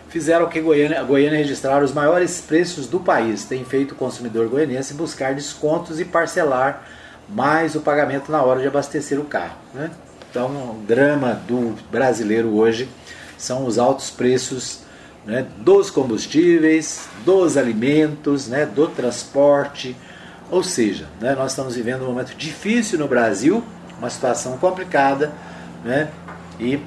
[0.10, 3.46] fizeram que Goiânia, Goiânia registrar os maiores preços do país.
[3.46, 6.84] Tem feito o consumidor goianiense buscar descontos e parcelar
[7.30, 9.56] mais o pagamento na hora de abastecer o carro.
[9.74, 9.90] Né?
[10.30, 12.90] Então, o drama do brasileiro hoje
[13.38, 14.82] são os altos preços
[15.26, 19.96] né, dos combustíveis, dos alimentos, né, do transporte.
[20.52, 23.64] Ou seja, né, nós estamos vivendo um momento difícil no Brasil,
[23.98, 25.32] uma situação complicada,
[25.86, 26.10] né,
[26.60, 26.80] e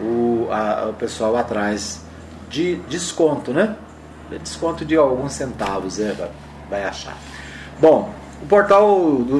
[0.00, 2.02] o, a, o pessoal atrás
[2.48, 3.76] de desconto, né?
[4.42, 6.14] Desconto de alguns centavos, é,
[6.68, 7.16] vai achar.
[7.80, 9.38] Bom, o portal do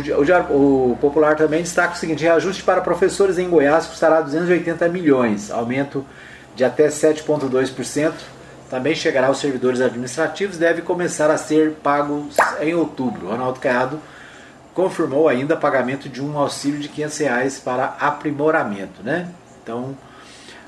[0.51, 5.51] o, o Popular também destaca o seguinte: reajuste para professores em Goiás custará 280 milhões,
[5.51, 6.05] aumento
[6.57, 8.13] de até 7,2%.
[8.69, 12.29] Também chegará aos servidores administrativos deve começar a ser pago
[12.61, 13.29] em outubro.
[13.29, 13.99] Ronaldo Caiado
[14.75, 19.03] confirmou ainda pagamento de um auxílio de 500 reais para aprimoramento.
[19.03, 19.29] Né?
[19.69, 19.95] Então,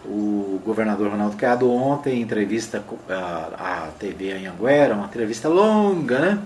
[0.04, 6.38] o governador Ronaldo Caiado ontem, em entrevista à TV Anhanguera, uma entrevista longa, né?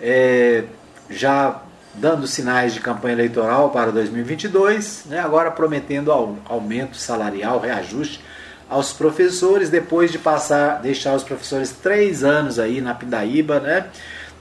[0.00, 0.64] É,
[1.08, 1.62] já
[1.94, 6.10] dando sinais de campanha eleitoral para 2022, né, agora prometendo
[6.48, 8.20] aumento salarial, reajuste
[8.68, 13.86] aos professores, depois de passar, deixar os professores três anos aí na Pindaíba, né,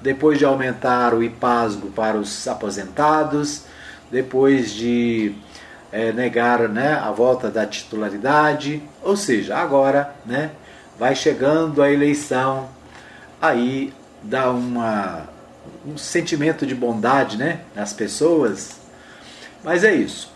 [0.01, 3.65] depois de aumentar o IPASGO para os aposentados,
[4.11, 5.35] depois de
[5.91, 10.51] é, negar né, a volta da titularidade, ou seja, agora né,
[10.97, 12.69] vai chegando a eleição,
[13.41, 15.27] aí dá uma
[15.85, 18.79] um sentimento de bondade né, nas pessoas.
[19.63, 20.31] Mas é isso.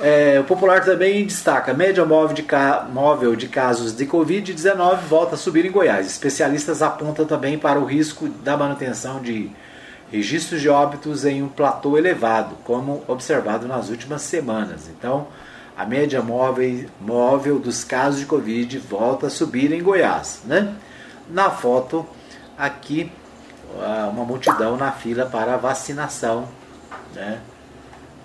[0.00, 2.86] É, o Popular também destaca: média móvel de, ca...
[2.90, 6.06] móvel de casos de Covid-19 volta a subir em Goiás.
[6.06, 9.50] Especialistas apontam também para o risco da manutenção de
[10.10, 14.88] registros de óbitos em um platô elevado, como observado nas últimas semanas.
[14.88, 15.28] Então,
[15.76, 20.40] a média móvel, móvel dos casos de Covid volta a subir em Goiás.
[20.44, 20.74] Né?
[21.30, 22.06] Na foto
[22.56, 23.12] aqui
[24.10, 26.48] uma multidão na fila para vacinação.
[27.14, 27.40] Né?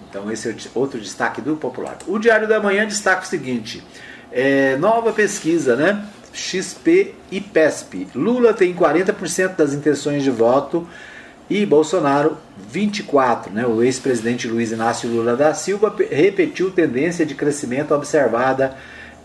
[0.09, 1.97] Então esse é outro destaque do Popular.
[2.07, 3.83] O Diário da Manhã destaca o seguinte:
[4.31, 6.05] é, nova pesquisa, né?
[6.33, 8.07] XP e PESP.
[8.15, 10.87] Lula tem 40% das intenções de voto
[11.53, 12.35] e Bolsonaro
[12.73, 13.51] 24%.
[13.51, 13.63] Né?
[13.63, 18.75] O ex-presidente Luiz Inácio Lula da Silva repetiu tendência de crescimento observada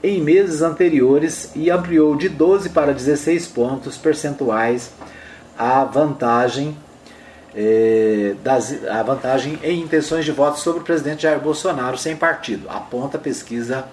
[0.02, 4.92] em meses anteriores e ampliou de 12 para 16 pontos percentuais
[5.56, 6.76] a vantagem
[7.56, 12.68] é, das, a vantagem em intenções de voto sobre o presidente Jair Bolsonaro sem partido,
[12.68, 13.86] aponta a pesquisa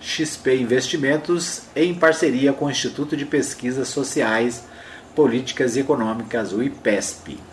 [0.00, 4.64] XP Investimentos em parceria com o Instituto de Pesquisas Sociais,
[5.14, 7.51] Políticas e Econômicas, o IPESP.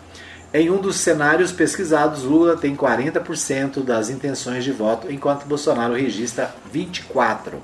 [0.52, 6.52] Em um dos cenários pesquisados, Lula tem 40% das intenções de voto, enquanto Bolsonaro registra
[6.74, 7.54] 24%.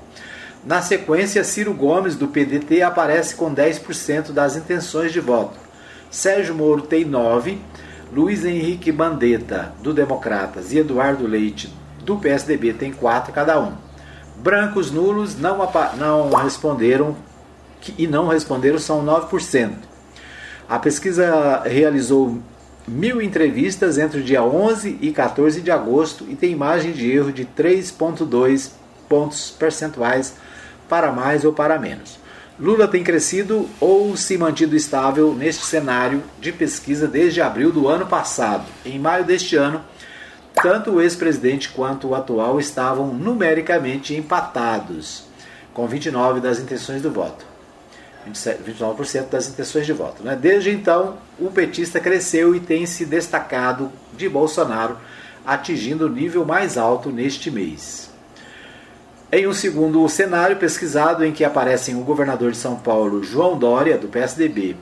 [0.63, 5.59] Na sequência, Ciro Gomes, do PDT, aparece com 10% das intenções de voto.
[6.09, 7.59] Sérgio Moro tem 9,
[8.13, 11.73] Luiz Henrique Bandetta, do Democratas, e Eduardo Leite,
[12.05, 13.73] do PSDB, tem 4 cada um.
[14.37, 15.57] Brancos nulos não,
[15.97, 17.17] não responderam
[17.97, 19.73] e não responderam são 9%.
[20.69, 22.39] A pesquisa realizou
[22.87, 27.33] mil entrevistas entre o dia 11 e 14 de agosto e tem margem de erro
[27.33, 28.71] de 3,2
[29.09, 30.35] pontos percentuais
[30.87, 32.17] para mais ou para menos.
[32.59, 38.07] Lula tem crescido ou se mantido estável neste cenário de pesquisa desde abril do ano
[38.07, 38.65] passado.
[38.83, 39.83] Em maio deste ano,
[40.55, 45.25] tanto o ex-presidente quanto o atual estavam numericamente empatados,
[45.71, 47.56] com 29 das intenções do voto.
[48.31, 50.23] 29% das intenções de voto.
[50.23, 50.37] Né?
[50.39, 54.97] Desde então, o petista cresceu e tem se destacado de Bolsonaro,
[55.45, 58.09] atingindo o nível mais alto neste mês.
[59.31, 63.97] Em um segundo cenário pesquisado, em que aparecem o governador de São Paulo, João Dória,
[63.97, 64.75] do PSDB,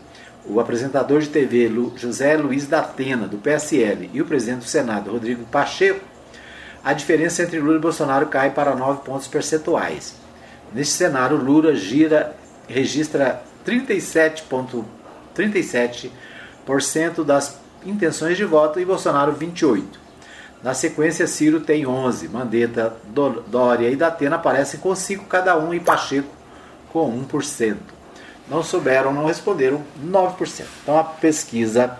[0.47, 5.11] o apresentador de TV José Luiz da Atena, do PSL, e o presidente do Senado,
[5.11, 6.01] Rodrigo Pacheco,
[6.83, 10.13] a diferença entre Lula e Bolsonaro cai para 9 pontos percentuais.
[10.71, 12.35] Neste cenário, Lula gira,
[12.67, 14.83] registra 37,37%
[15.35, 16.11] ,37
[17.25, 19.83] das intenções de voto e Bolsonaro 28%.
[20.63, 22.95] Na sequência, Ciro tem 11, Mandetta,
[23.47, 26.29] Dória e Datena aparecem com 5 cada um e Pacheco
[26.91, 27.77] com 1%
[28.49, 30.65] não souberam, não responderam 9%.
[30.83, 31.97] Então a pesquisa,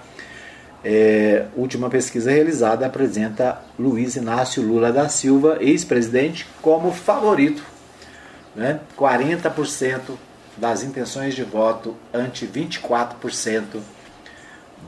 [0.84, 7.64] é, última pesquisa realizada, apresenta Luiz Inácio Lula da Silva, ex-presidente, como favorito.
[8.56, 8.80] Né?
[8.98, 10.00] 40%
[10.58, 13.82] das intenções de voto ante 24%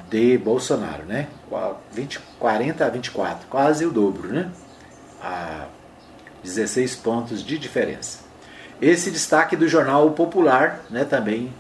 [0.10, 1.04] de Bolsonaro.
[1.06, 1.28] Né?
[1.92, 4.30] 20, 40 a 24, quase o dobro.
[4.30, 4.50] Né?
[5.22, 5.66] A
[6.44, 8.20] 16 pontos de diferença.
[8.82, 11.54] Esse destaque do jornal Popular né, também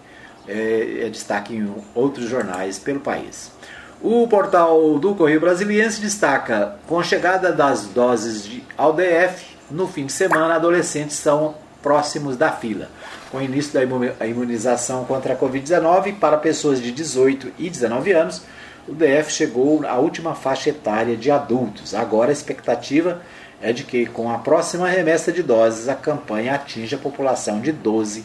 [0.47, 3.51] é, é destaque em outros jornais pelo país.
[4.01, 10.05] O portal do Correio Brasiliense destaca: com a chegada das doses de AUDF, no fim
[10.05, 12.89] de semana, adolescentes são próximos da fila.
[13.31, 18.41] Com o início da imunização contra a Covid-19 para pessoas de 18 e 19 anos,
[18.87, 21.93] o DF chegou à última faixa etária de adultos.
[21.93, 23.21] Agora a expectativa
[23.61, 27.71] é de que, com a próxima remessa de doses, a campanha atinja a população de
[27.71, 28.23] 12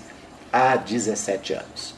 [0.52, 1.94] a 17 anos.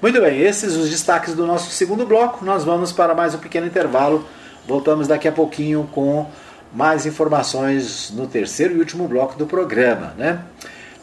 [0.00, 2.44] Muito bem, esses os destaques do nosso segundo bloco.
[2.44, 4.26] Nós vamos para mais um pequeno intervalo.
[4.66, 6.26] Voltamos daqui a pouquinho com
[6.72, 10.40] mais informações no terceiro e último bloco do programa, né?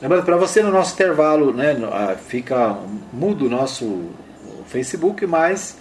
[0.02, 2.78] Lembrando para você no nosso intervalo, né, ah, fica
[3.12, 4.12] mudo o nosso
[4.68, 5.78] Facebook, mas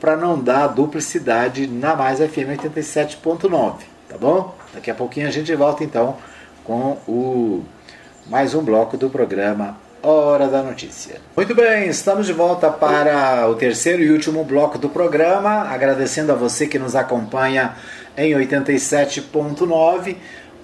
[0.00, 3.74] para não dar duplicidade na Mais FM 87.9,
[4.08, 4.56] tá bom?
[4.72, 6.16] Daqui a pouquinho a gente volta então
[6.64, 7.62] com o
[8.26, 11.20] mais um bloco do programa Hora da Notícia.
[11.36, 16.34] Muito bem, estamos de volta para o terceiro e último bloco do programa, agradecendo a
[16.34, 17.74] você que nos acompanha
[18.16, 20.16] em 87.9,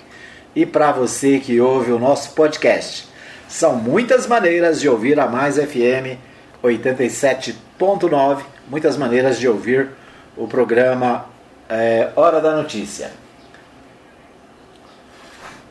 [0.55, 3.09] e para você que ouve o nosso podcast.
[3.49, 6.15] São muitas maneiras de ouvir a Mais FM
[6.63, 9.89] 87.9, muitas maneiras de ouvir
[10.37, 11.25] o programa
[11.67, 13.18] é, Hora da Notícia.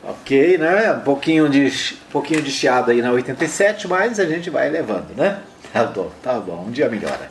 [0.09, 0.95] Ok, né?
[0.95, 5.15] Um pouquinho de, um pouquinho de chiado aí na 87, mas a gente vai levando,
[5.15, 5.41] né?
[5.71, 7.31] Tá bom, tá bom, um dia melhora.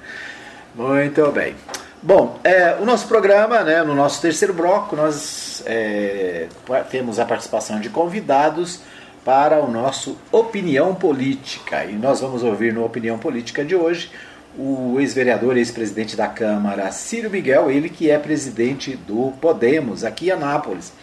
[0.76, 1.56] Muito bem.
[2.04, 6.46] Bom, é, o nosso programa, né, no nosso terceiro bloco, nós é,
[6.92, 8.82] temos a participação de convidados
[9.26, 11.84] para o nosso Opinião Política.
[11.84, 14.12] E nós vamos ouvir no Opinião Política de hoje
[14.56, 20.28] o ex-vereador e ex-presidente da Câmara, Círio Miguel, ele que é presidente do Podemos, aqui
[20.28, 20.94] em Anápolis.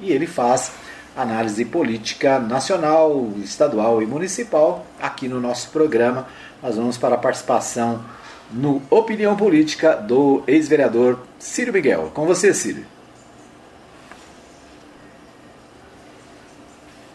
[0.00, 0.72] E ele faz
[1.18, 6.28] análise política nacional, estadual e municipal aqui no nosso programa.
[6.62, 8.04] Nós vamos para a participação
[8.52, 12.12] no Opinião Política do ex-vereador Círio Miguel.
[12.14, 12.86] Com você, Círio.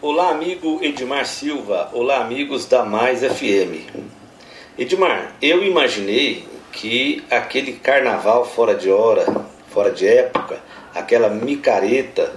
[0.02, 1.88] Olá, amigo Edmar Silva.
[1.94, 3.88] Olá, amigos da Mais FM.
[4.76, 9.24] Edmar, eu imaginei que aquele carnaval fora de hora,
[9.70, 10.60] fora de época,
[10.94, 12.34] aquela micareta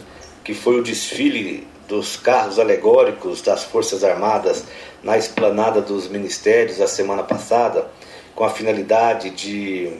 [0.48, 4.64] que foi o desfile dos carros alegóricos das Forças Armadas
[5.04, 7.91] na esplanada dos ministérios a semana passada,
[8.34, 9.91] com a finalidade de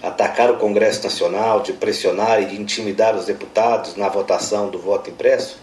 [0.00, 5.10] atacar o Congresso Nacional, de pressionar e de intimidar os deputados na votação do voto
[5.10, 5.58] impresso,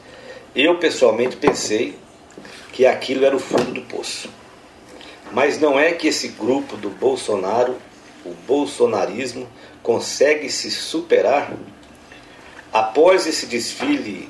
[0.54, 1.98] eu pessoalmente pensei
[2.74, 4.30] que aquilo era o fundo do poço.
[5.32, 7.78] Mas não é que esse grupo do Bolsonaro,
[8.26, 9.48] o bolsonarismo,
[9.82, 11.54] consegue se superar
[12.76, 14.28] após esse desfile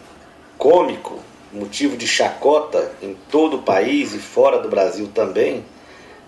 [0.55, 1.19] cômico,
[1.51, 5.65] motivo de chacota em todo o país e fora do Brasil também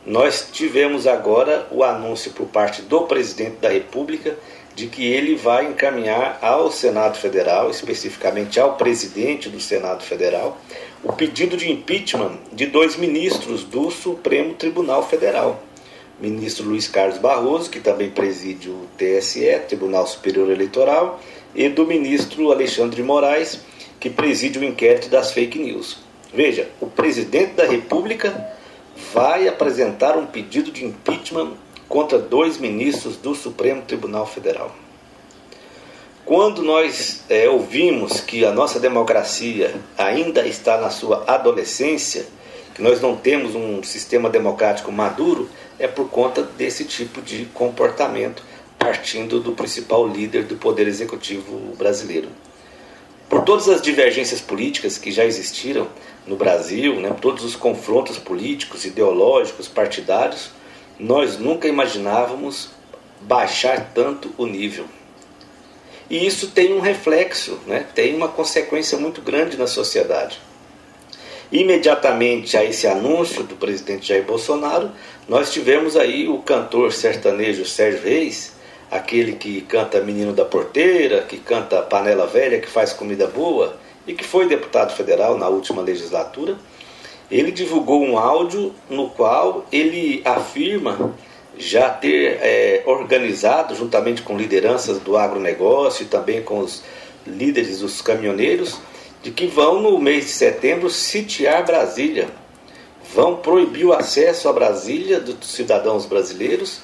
[0.04, 4.36] nós tivemos agora o anúncio por parte do presidente da República
[4.74, 10.58] de que ele vai encaminhar ao Senado Federal, especificamente ao presidente do Senado Federal,
[11.04, 15.62] o pedido de impeachment de dois ministros do Supremo Tribunal Federal.
[16.20, 21.20] Ministro Luiz Carlos Barroso, que também preside o TSE, Tribunal Superior Eleitoral,
[21.58, 23.60] e do ministro Alexandre de Moraes,
[24.00, 25.98] que preside o inquérito das fake news.
[26.32, 28.56] Veja, o presidente da República
[29.12, 31.54] vai apresentar um pedido de impeachment
[31.90, 34.74] contra dois ministros do Supremo Tribunal Federal.
[36.24, 42.28] Quando nós é, ouvimos que a nossa democracia ainda está na sua adolescência,
[42.76, 45.50] que nós não temos um sistema democrático maduro,
[45.80, 48.44] é por conta desse tipo de comportamento,
[48.78, 52.30] partindo do principal líder do Poder Executivo brasileiro.
[53.30, 55.88] Por todas as divergências políticas que já existiram
[56.26, 60.52] no Brasil, né, todos os confrontos políticos, ideológicos, partidários,
[61.00, 62.70] nós nunca imaginávamos
[63.22, 64.86] baixar tanto o nível.
[66.10, 67.86] E isso tem um reflexo, né?
[67.94, 70.40] tem uma consequência muito grande na sociedade.
[71.52, 74.92] Imediatamente a esse anúncio do presidente Jair Bolsonaro,
[75.28, 78.54] nós tivemos aí o cantor sertanejo Sérgio Reis,
[78.90, 84.14] aquele que canta Menino da Porteira, que canta Panela Velha, que faz comida boa e
[84.14, 86.58] que foi deputado federal na última legislatura.
[87.30, 91.14] Ele divulgou um áudio no qual ele afirma
[91.58, 96.84] já ter é, organizado, juntamente com lideranças do agronegócio e também com os
[97.26, 98.78] líderes dos caminhoneiros,
[99.22, 102.30] de que vão, no mês de setembro, sitiar Brasília.
[103.14, 106.80] Vão proibir o acesso a Brasília dos cidadãos brasileiros,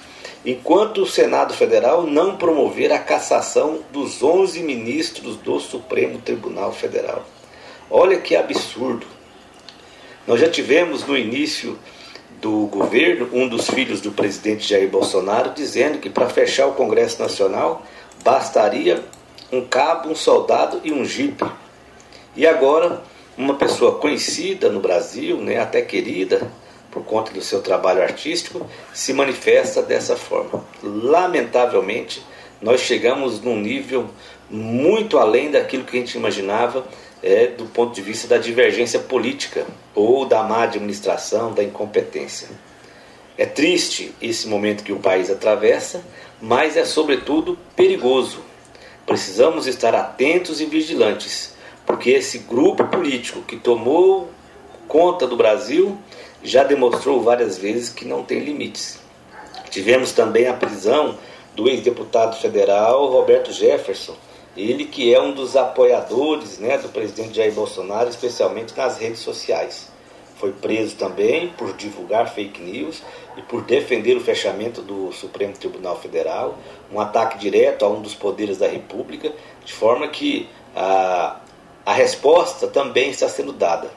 [0.46, 7.24] enquanto o Senado Federal não promover a cassação dos 11 ministros do Supremo Tribunal Federal.
[7.90, 9.06] Olha que absurdo.
[10.28, 11.78] Nós já tivemos no início
[12.42, 17.22] do governo, um dos filhos do presidente Jair Bolsonaro, dizendo que para fechar o Congresso
[17.22, 17.84] Nacional
[18.24, 19.04] bastaria
[19.52, 21.46] um cabo, um soldado e um jipe.
[22.36, 23.02] E agora,
[23.38, 26.52] uma pessoa conhecida no Brasil, né, até querida
[26.94, 30.64] por conta do seu trabalho artístico, se manifesta dessa forma.
[30.84, 32.24] Lamentavelmente,
[32.62, 34.08] nós chegamos num nível
[34.48, 36.86] muito além daquilo que a gente imaginava
[37.24, 39.66] é, do ponto de vista da divergência política
[39.96, 42.48] ou da má administração, da incompetência.
[43.36, 46.04] É triste esse momento que o país atravessa,
[46.40, 48.42] mas é sobretudo perigoso.
[49.04, 51.56] Precisamos estar atentos e vigilantes,
[51.88, 54.30] porque esse grupo político que tomou
[54.88, 55.98] conta do Brasil
[56.44, 59.00] já demonstrou várias vezes que não tem limites.
[59.70, 61.18] Tivemos também a prisão
[61.56, 64.16] do ex-deputado federal Roberto Jefferson,
[64.56, 69.92] ele que é um dos apoiadores né, do presidente Jair Bolsonaro, especialmente nas redes sociais.
[70.36, 73.02] Foi preso também por divulgar fake news
[73.38, 76.58] e por defender o fechamento do Supremo Tribunal Federal,
[76.92, 79.32] um ataque direto a um dos poderes da República,
[79.64, 81.40] de forma que a,
[81.86, 83.90] a resposta também está sendo dada,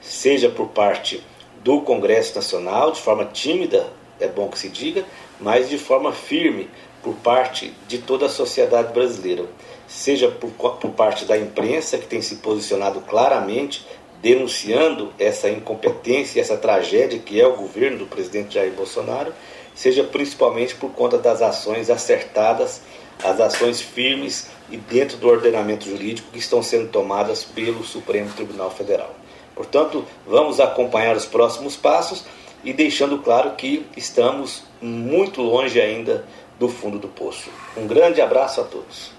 [0.00, 1.24] seja por parte
[1.66, 3.88] do Congresso Nacional, de forma tímida,
[4.20, 5.04] é bom que se diga,
[5.40, 6.70] mas de forma firme
[7.02, 9.44] por parte de toda a sociedade brasileira
[9.88, 13.84] seja por, por parte da imprensa, que tem se posicionado claramente
[14.22, 19.32] denunciando essa incompetência, essa tragédia que é o governo do presidente Jair Bolsonaro,
[19.74, 22.80] seja principalmente por conta das ações acertadas,
[23.24, 28.70] as ações firmes e dentro do ordenamento jurídico que estão sendo tomadas pelo Supremo Tribunal
[28.70, 29.25] Federal.
[29.56, 32.24] Portanto, vamos acompanhar os próximos passos
[32.62, 36.24] e deixando claro que estamos muito longe ainda
[36.60, 37.48] do fundo do poço.
[37.74, 39.10] Um grande abraço a todos.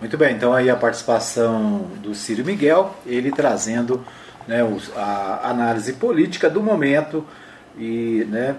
[0.00, 4.04] Muito bem, então aí a participação do Círio Miguel, ele trazendo
[4.46, 4.60] né,
[4.96, 7.26] a análise política do momento
[7.76, 8.56] e né,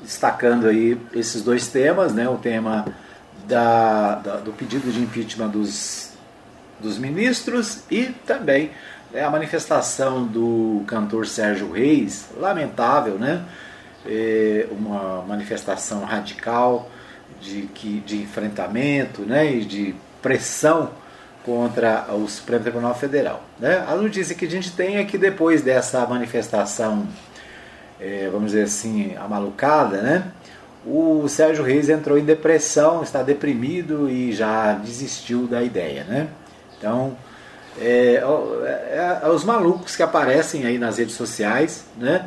[0.00, 2.86] destacando aí esses dois temas, né, o tema
[3.46, 6.12] da, da, do pedido de impeachment dos,
[6.80, 8.70] dos ministros e também
[9.16, 13.42] né, a manifestação do cantor Sérgio Reis, lamentável, né,
[14.04, 16.90] é uma manifestação radical
[17.40, 20.90] de, que, de enfrentamento né, e de pressão
[21.46, 23.42] contra o Supremo Tribunal Federal.
[23.58, 23.82] Né?
[23.88, 27.08] A notícia que a gente tem é que depois dessa manifestação,
[27.98, 30.30] é, vamos dizer assim, amalucada, né?
[30.84, 36.04] o Sérgio Reis entrou em depressão, está deprimido e já desistiu da ideia.
[36.04, 36.28] Né?
[36.76, 37.16] Então,
[37.80, 42.26] é, é, é, os malucos que aparecem aí nas redes sociais, né?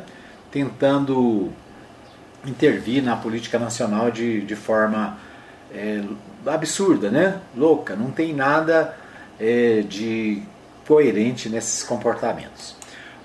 [0.50, 1.50] tentando
[2.46, 5.18] intervir na política nacional de, de forma
[5.72, 6.02] é,
[6.46, 7.38] absurda, né?
[7.56, 8.96] Louca, não tem nada
[9.38, 10.42] é, de
[10.86, 12.74] coerente nesses comportamentos.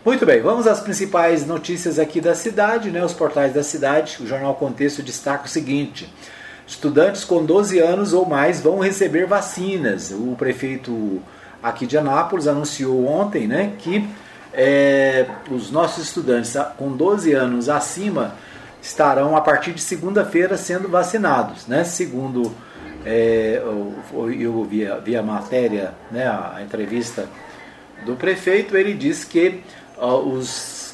[0.03, 3.03] Muito bem, vamos às principais notícias aqui da cidade, né?
[3.03, 4.17] Os portais da cidade.
[4.21, 6.13] O jornal Contexto destaca o seguinte:
[6.67, 10.11] estudantes com 12 anos ou mais vão receber vacinas.
[10.11, 11.21] O prefeito
[11.66, 14.07] aqui de Anápolis anunciou ontem, né, que
[14.53, 18.36] é, os nossos estudantes com 12 anos acima
[18.80, 21.84] estarão a partir de segunda-feira sendo vacinados, né?
[21.84, 22.55] Segundo
[23.03, 23.93] é, eu,
[24.32, 27.28] eu vi, vi a matéria, né, a entrevista
[28.05, 29.63] do prefeito, ele disse que
[29.97, 30.93] ó, os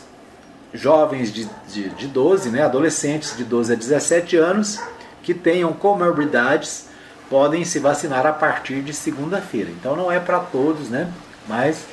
[0.73, 4.79] jovens de, de, de 12, né, adolescentes de 12 a 17 anos,
[5.21, 6.89] que tenham comorbidades
[7.31, 9.69] podem se vacinar a partir de segunda-feira.
[9.71, 11.09] Então não é para todos, né?
[11.47, 11.85] Mas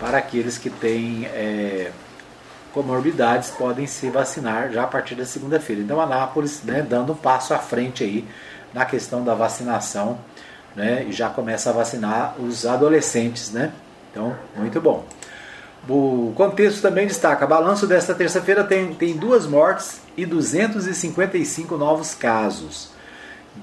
[0.00, 1.92] para aqueles que têm é,
[2.72, 5.82] comorbidades podem se vacinar já a partir da segunda-feira.
[5.82, 8.26] Então Anápolis, né, dando um passo à frente aí
[8.72, 10.18] na questão da vacinação,
[10.74, 13.72] né, e já começa a vacinar os adolescentes, né?
[14.10, 15.04] Então, muito bom.
[15.86, 22.96] O contexto também destaca: balanço desta terça-feira tem, tem duas mortes e 255 novos casos.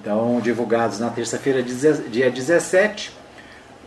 [0.01, 3.11] Então, divulgados na terça-feira, dia 17,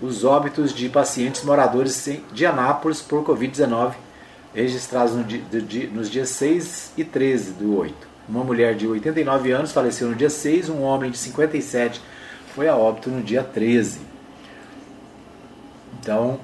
[0.00, 3.94] os óbitos de pacientes moradores de Anápolis por Covid-19,
[4.54, 7.94] registrados no dia, nos dias 6 e 13 do 8.
[8.28, 12.00] Uma mulher de 89 anos faleceu no dia 6, um homem de 57
[12.54, 14.00] foi a óbito no dia 13.
[16.00, 16.40] Então,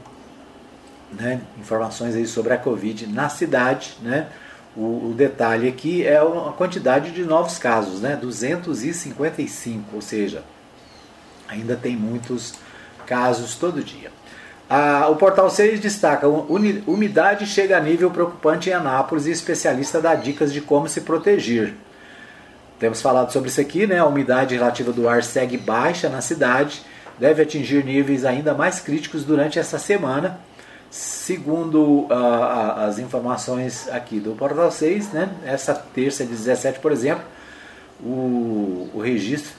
[1.12, 4.28] né, informações aí sobre a Covid na cidade, né?
[4.76, 8.16] O, o, detalhe aqui é a quantidade de novos casos, né?
[8.16, 10.42] 255, ou seja,
[11.48, 12.54] ainda tem muitos
[13.06, 14.10] casos todo dia.
[14.68, 20.14] Ah, o Portal 6 destaca: umidade chega a nível preocupante em Anápolis e especialista dá
[20.16, 21.74] dicas de como se proteger.
[22.78, 24.00] Temos falado sobre isso aqui, né?
[24.00, 26.82] A umidade relativa do ar segue baixa na cidade,
[27.16, 30.40] deve atingir níveis ainda mais críticos durante essa semana
[30.94, 37.24] Segundo uh, as informações aqui do Portal 6, né, essa terça de 17, por exemplo,
[38.00, 39.50] o, o registro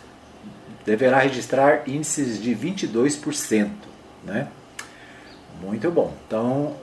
[0.85, 3.69] deverá registrar índices de 22%.
[4.23, 4.47] Né?
[5.61, 6.13] Muito bom.
[6.25, 6.77] Então,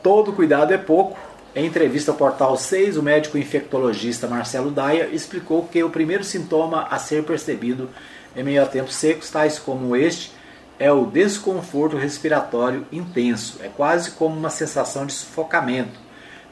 [0.00, 1.18] todo cuidado é pouco.
[1.52, 6.86] Em entrevista ao Portal 6, o médico infectologista Marcelo Daia explicou que o primeiro sintoma
[6.88, 7.90] a ser percebido
[8.36, 10.30] em meio a tempos secos, tais como este,
[10.78, 13.60] é o desconforto respiratório intenso.
[13.62, 16.00] É quase como uma sensação de sufocamento.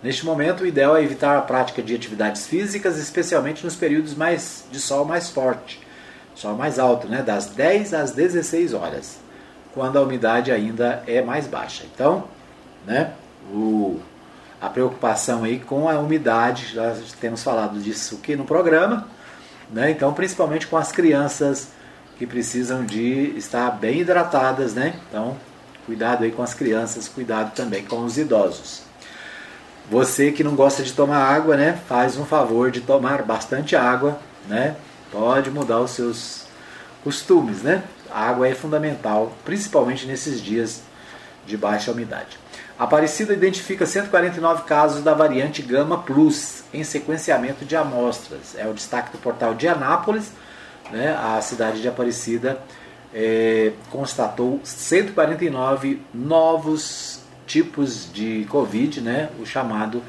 [0.02, 4.64] Neste momento, o ideal é evitar a prática de atividades físicas, especialmente nos períodos mais,
[4.70, 5.80] de sol mais forte,
[6.34, 9.18] sol mais alto, né, das 10 às 16 horas,
[9.74, 11.84] quando a umidade ainda é mais baixa.
[11.92, 12.24] Então,
[12.86, 13.12] né,
[13.52, 14.00] o,
[14.58, 19.06] a preocupação aí com a umidade, já temos falado disso aqui no programa,
[19.70, 21.68] né, então principalmente com as crianças
[22.20, 24.94] que precisam de estar bem hidratadas, né?
[25.08, 25.38] Então,
[25.86, 28.82] cuidado aí com as crianças, cuidado também com os idosos.
[29.90, 31.80] Você que não gosta de tomar água, né?
[31.88, 34.76] Faz um favor de tomar bastante água, né?
[35.10, 36.44] Pode mudar os seus
[37.02, 37.84] costumes, né?
[38.10, 40.82] A água é fundamental, principalmente nesses dias
[41.46, 42.38] de baixa umidade.
[42.78, 48.54] Aparecida identifica 149 casos da variante Gama Plus em sequenciamento de amostras.
[48.58, 50.32] É o destaque do portal de Anápolis
[50.92, 52.60] né, a cidade de Aparecida
[53.12, 60.02] é, constatou 149 novos tipos de Covid, né, o chamado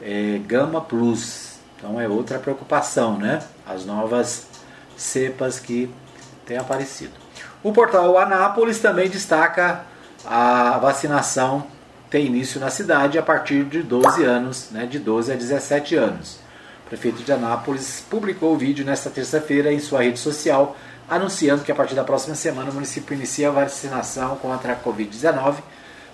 [0.00, 1.58] é, Gama Plus.
[1.76, 4.46] Então é outra preocupação, né, as novas
[4.96, 5.90] cepas que
[6.46, 7.12] têm aparecido.
[7.62, 9.84] O portal Anápolis também destaca
[10.24, 11.66] a vacinação
[12.10, 16.47] tem início na cidade a partir de 12 anos, né, de 12 a 17 anos
[16.88, 20.76] prefeito de Anápolis, publicou o vídeo nesta terça-feira em sua rede social,
[21.08, 25.56] anunciando que a partir da próxima semana o município inicia a vacinação contra a Covid-19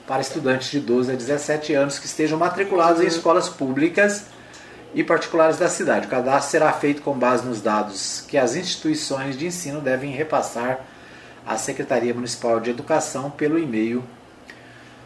[0.06, 4.26] para estudantes de 12 a 17 anos que estejam matriculados em escolas públicas
[4.94, 6.06] e particulares da cidade.
[6.06, 10.80] O cadastro será feito com base nos dados que as instituições de ensino devem repassar
[11.46, 14.04] à Secretaria Municipal de Educação pelo e-mail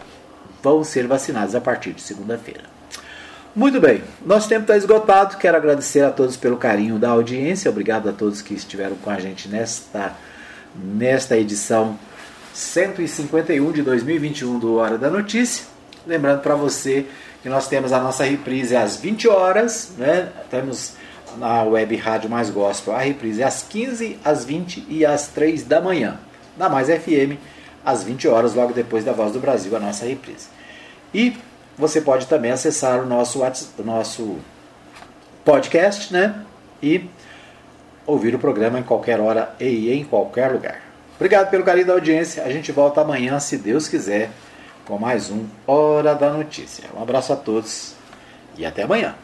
[0.62, 2.74] vão ser vacinados a partir de segunda-feira.
[3.56, 5.38] Muito bem, nosso tempo está esgotado.
[5.38, 7.70] Quero agradecer a todos pelo carinho da audiência.
[7.70, 10.16] Obrigado a todos que estiveram com a gente nesta,
[10.76, 11.98] nesta edição
[12.54, 15.66] 151 de 2021 do Hora da Notícia.
[16.08, 17.06] Lembrando para você
[17.44, 20.30] que nós temos a nossa reprise às 20 horas, né?
[20.50, 20.96] Temos
[21.38, 22.96] na web Rádio Mais Gospel.
[22.96, 26.20] A reprise é às 15, às 20 e às 3 da manhã.
[26.58, 27.38] Na Mais FM,
[27.86, 30.48] às 20 horas, logo depois da Voz do Brasil, a nossa reprise.
[31.14, 31.36] E
[31.78, 34.38] você pode também acessar o nosso, o nosso
[35.44, 36.36] podcast, né?
[36.82, 37.10] E
[38.06, 40.82] ouvir o programa em qualquer hora e em qualquer lugar.
[41.16, 42.44] Obrigado pelo carinho da audiência.
[42.44, 44.30] A gente volta amanhã, se Deus quiser,
[44.86, 46.90] com mais um Hora da Notícia.
[46.96, 47.96] Um abraço a todos
[48.58, 49.16] e até amanhã.